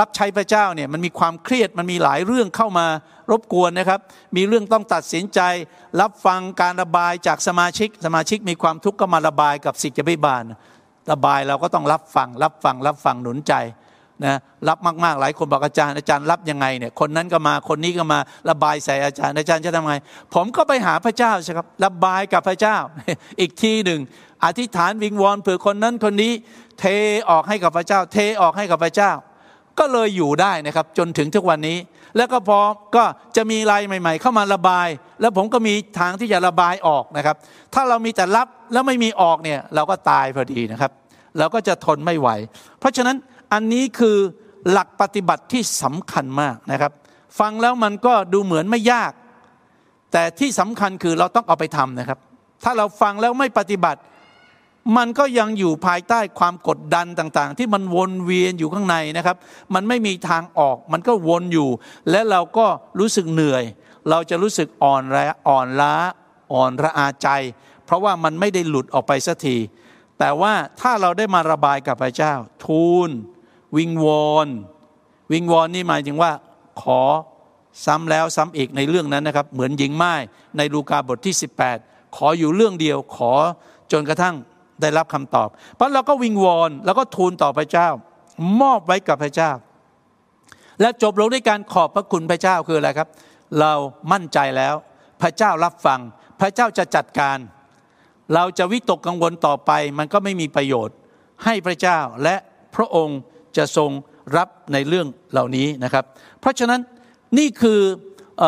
[0.00, 2.86] รับใช้พระเจ้าเนี่ยมันมีความเครียดมันมีหลายเรื่องเข้ามา
[3.30, 4.00] รบกวนนะครับ
[4.36, 5.40] มีเรื่องต้องตัดสินใจ
[6.00, 10.44] รับฟังการระบายจากสมาชิก สมาชิกมีความทุกข์ก็มาระบายกับสิทธิบิบาล
[11.10, 13.54] ระบายเราก็ต้องรับฟัง รับฟัง รับฟังหนุนใจ
[14.24, 18.18] นะรับมากๆหลายคนบอกอาจารย์อาจารย์รับยังไงเนี่ยคนนั้นก็มาคนนี้ก็มา
[18.50, 19.94] ระบายใส่อาจารย์อาจารย์จะทำไง
[20.34, 22.76] ผมก็ไปหาพระเจ้าใช่ครับระบายกับพระเจ้า
[23.40, 24.00] อีกทีหนึ่ง
[24.44, 26.32] อธิษฐานวิงวอนเผื่อคนนั้นคนนี้
[26.80, 26.84] เท
[27.30, 29.12] ออกให้กับพระเจ้า เทออกให้กับพระเจ้า
[29.78, 31.78] ก็เลยอยู่ได้นะครับจนถึงทุกวันนี้
[32.16, 32.58] แล้วก็พอ
[32.96, 33.04] ก็
[33.36, 34.88] จะมีลายใหม่ ๆ เข้ามาระบาย
[35.20, 37.36] แล้วผมก็มีทางที่จะระบายออกนะครับ
[37.74, 40.92] ถ้าเรามีแต่รับแล้วไม่มีออกเนี่ยเราก็ตายพอดีนะครับ
[41.38, 42.28] เราก็จะทนไม่ไหว
[42.78, 43.16] เพราะฉะนั้น
[43.52, 44.16] อันนี้คือ
[44.70, 46.92] หลักปฏิบัติที่สำคัญมากนะครับ
[47.40, 49.12] ฟังแล้วมันก็ดูเหมือนไม่ยาก
[50.12, 52.18] แต่ที่สำคัญคือเราต้องเอาไปทำนะครับ
[52.64, 54.00] ถ้าเราฟังแล้วไม่ปฏิบัติ
[54.96, 59.36] มันก็ยังอยู่ภายใต้ความกดดันต่างๆ ที่มันวนเวียนอยู่ข้างในนะครับ
[59.74, 61.68] มันไม่มีทางออก มันก็วนอยู่
[62.10, 62.66] และเราก็
[62.98, 63.64] รู้สึกเหนื่อย
[64.10, 65.18] เราจะรู้สึกอ่อนแร
[65.48, 65.94] อ่อนล้า
[66.52, 67.28] อ่อนระอาใจ
[67.84, 69.56] เพราะว่ามันไม่ได้หลุดออกไปสักที
[70.18, 72.32] แต่ว่าถ้าเราได้มาระบายกับพระเจ้า
[72.64, 73.10] ทูล
[73.76, 74.48] วิงวอน
[75.32, 76.32] วิงวอนนี่หมายถึงว่า
[76.82, 77.00] ขอ
[77.84, 80.14] ซ้ำแล้วซ้ำอีกในเรื่องนั้นนะครับ เหมือนหญิงไม้
[80.56, 81.34] ในลูกาบทที่
[81.74, 83.32] 18 ขออยู่เรื่องเดียว ขอ
[83.92, 84.34] จนกระทั่ง
[84.80, 87.88] ได้รับคำตอบ เพราะเราก็วิงวอนแล้วก็ทูลต่อพระเจ้า
[88.60, 89.50] มอบไว้กับพระเจ้า
[90.80, 93.08] และจบลงด้วยการขอบพระคุณพระเจ้าคืออะไรครับ
[93.60, 93.72] เรา
[94.12, 94.74] มั่นใจแล้ว
[95.22, 96.00] พระเจ้ารับฟัง
[96.40, 97.38] พระเจ้าจะจัดการ
[98.34, 100.96] เราจะวิตกกังวลต่อไป มันก็ไม่มีประโยชน์
[101.44, 102.36] ให้พระเจ้าและ
[102.76, 103.20] พระองค์
[103.56, 103.90] จะทรง
[104.36, 106.04] รับในเรื่องเหล่านี้นะครับ
[106.40, 106.80] เพราะฉะนั้น
[107.38, 107.80] นี่คือ
[108.42, 108.44] อ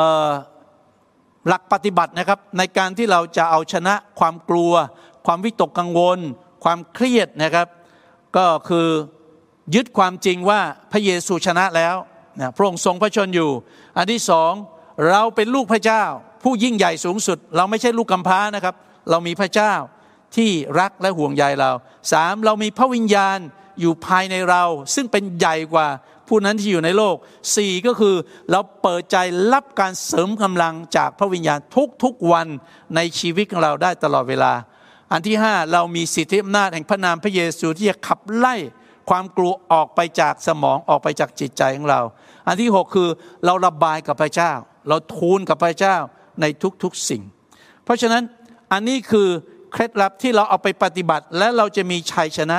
[1.48, 4.72] หลักปฏิบัตินะครับในการที่เราจะเอาชนะความกลัว
[5.26, 6.18] ความวิตกกังวล
[6.64, 7.68] ความเครียดนะครับ
[8.36, 8.88] ก็คือ
[9.74, 10.60] ยึดความจริงว่า
[10.92, 11.96] พระเยซูชนะแล้ว
[12.40, 13.50] นะพระองค์ทรงพระชนอยู่
[13.96, 14.52] อันที่สอง
[15.10, 16.04] เราเป็นลูกพระเจ้า
[16.42, 18.74] ผู้ยิ่งใหญ่สูงสุด เราไม่ใช่ลูกกำพร้านะครับ
[19.10, 19.72] เรามีพระเจ้า
[20.36, 20.50] ที่
[20.80, 21.70] รักและห่วงใยเรา
[22.12, 23.38] สามเรามีพระวิญญาณ
[23.80, 24.62] อยู่ภายในเรา
[24.94, 25.88] ซึ่งเป็นใหญ่กว่า
[26.28, 27.16] ผู้นั้นที่อยู่ในโลก
[27.56, 28.14] สี่ก็คือ
[28.50, 29.16] เราเปิดใจ
[29.52, 31.58] รับการเสริมกำลังจากพระวิญญาณ
[32.04, 32.46] ทุกๆวัน
[32.96, 34.52] ในชีวิตของเราได้ตลอดเวลา
[35.12, 38.56] อันที่ห้าเรามีสิทธิอำนาจแห่งพระนามพระเยซูที่จะขับไล่
[39.10, 42.00] ความกลัวออกไปจากสมองออกไปจากจิตใจของเรา
[42.46, 43.08] อันที่หกคือ
[43.44, 44.52] เราระบายกับพระเจ้า
[44.88, 45.96] เราทูลกับพระเจ้า
[46.40, 46.44] ใน
[46.82, 47.22] ทุกๆสิ่ง
[47.84, 48.22] เพราะฉะนั้น
[48.72, 49.28] อันนี้คือ
[49.72, 52.58] เคล็ดลับที่เราเอาไปปฏิบัติ และเราจะมีชัยชนะ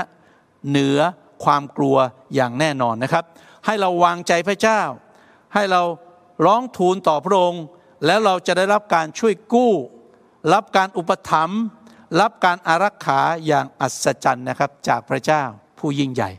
[0.70, 0.98] เหนือ
[1.44, 1.98] ความกลัว
[2.36, 3.24] อย่างแน่นอนนะครับ
[3.66, 4.82] ให้เราวางใจพระเจ้า
[5.54, 5.82] ให้เรา
[6.46, 7.64] ร้องทูลต่อพระองค์
[8.06, 9.74] แล้วเราจะได้รับการช่วยกู้
[10.54, 11.62] รับการอุปถัมภ์
[12.20, 15.44] รับการอารักขาอย่างอัศจรรย์นะครับจากพระเจ้า
[15.80, 16.30] ผู้ยิ่งใหญ่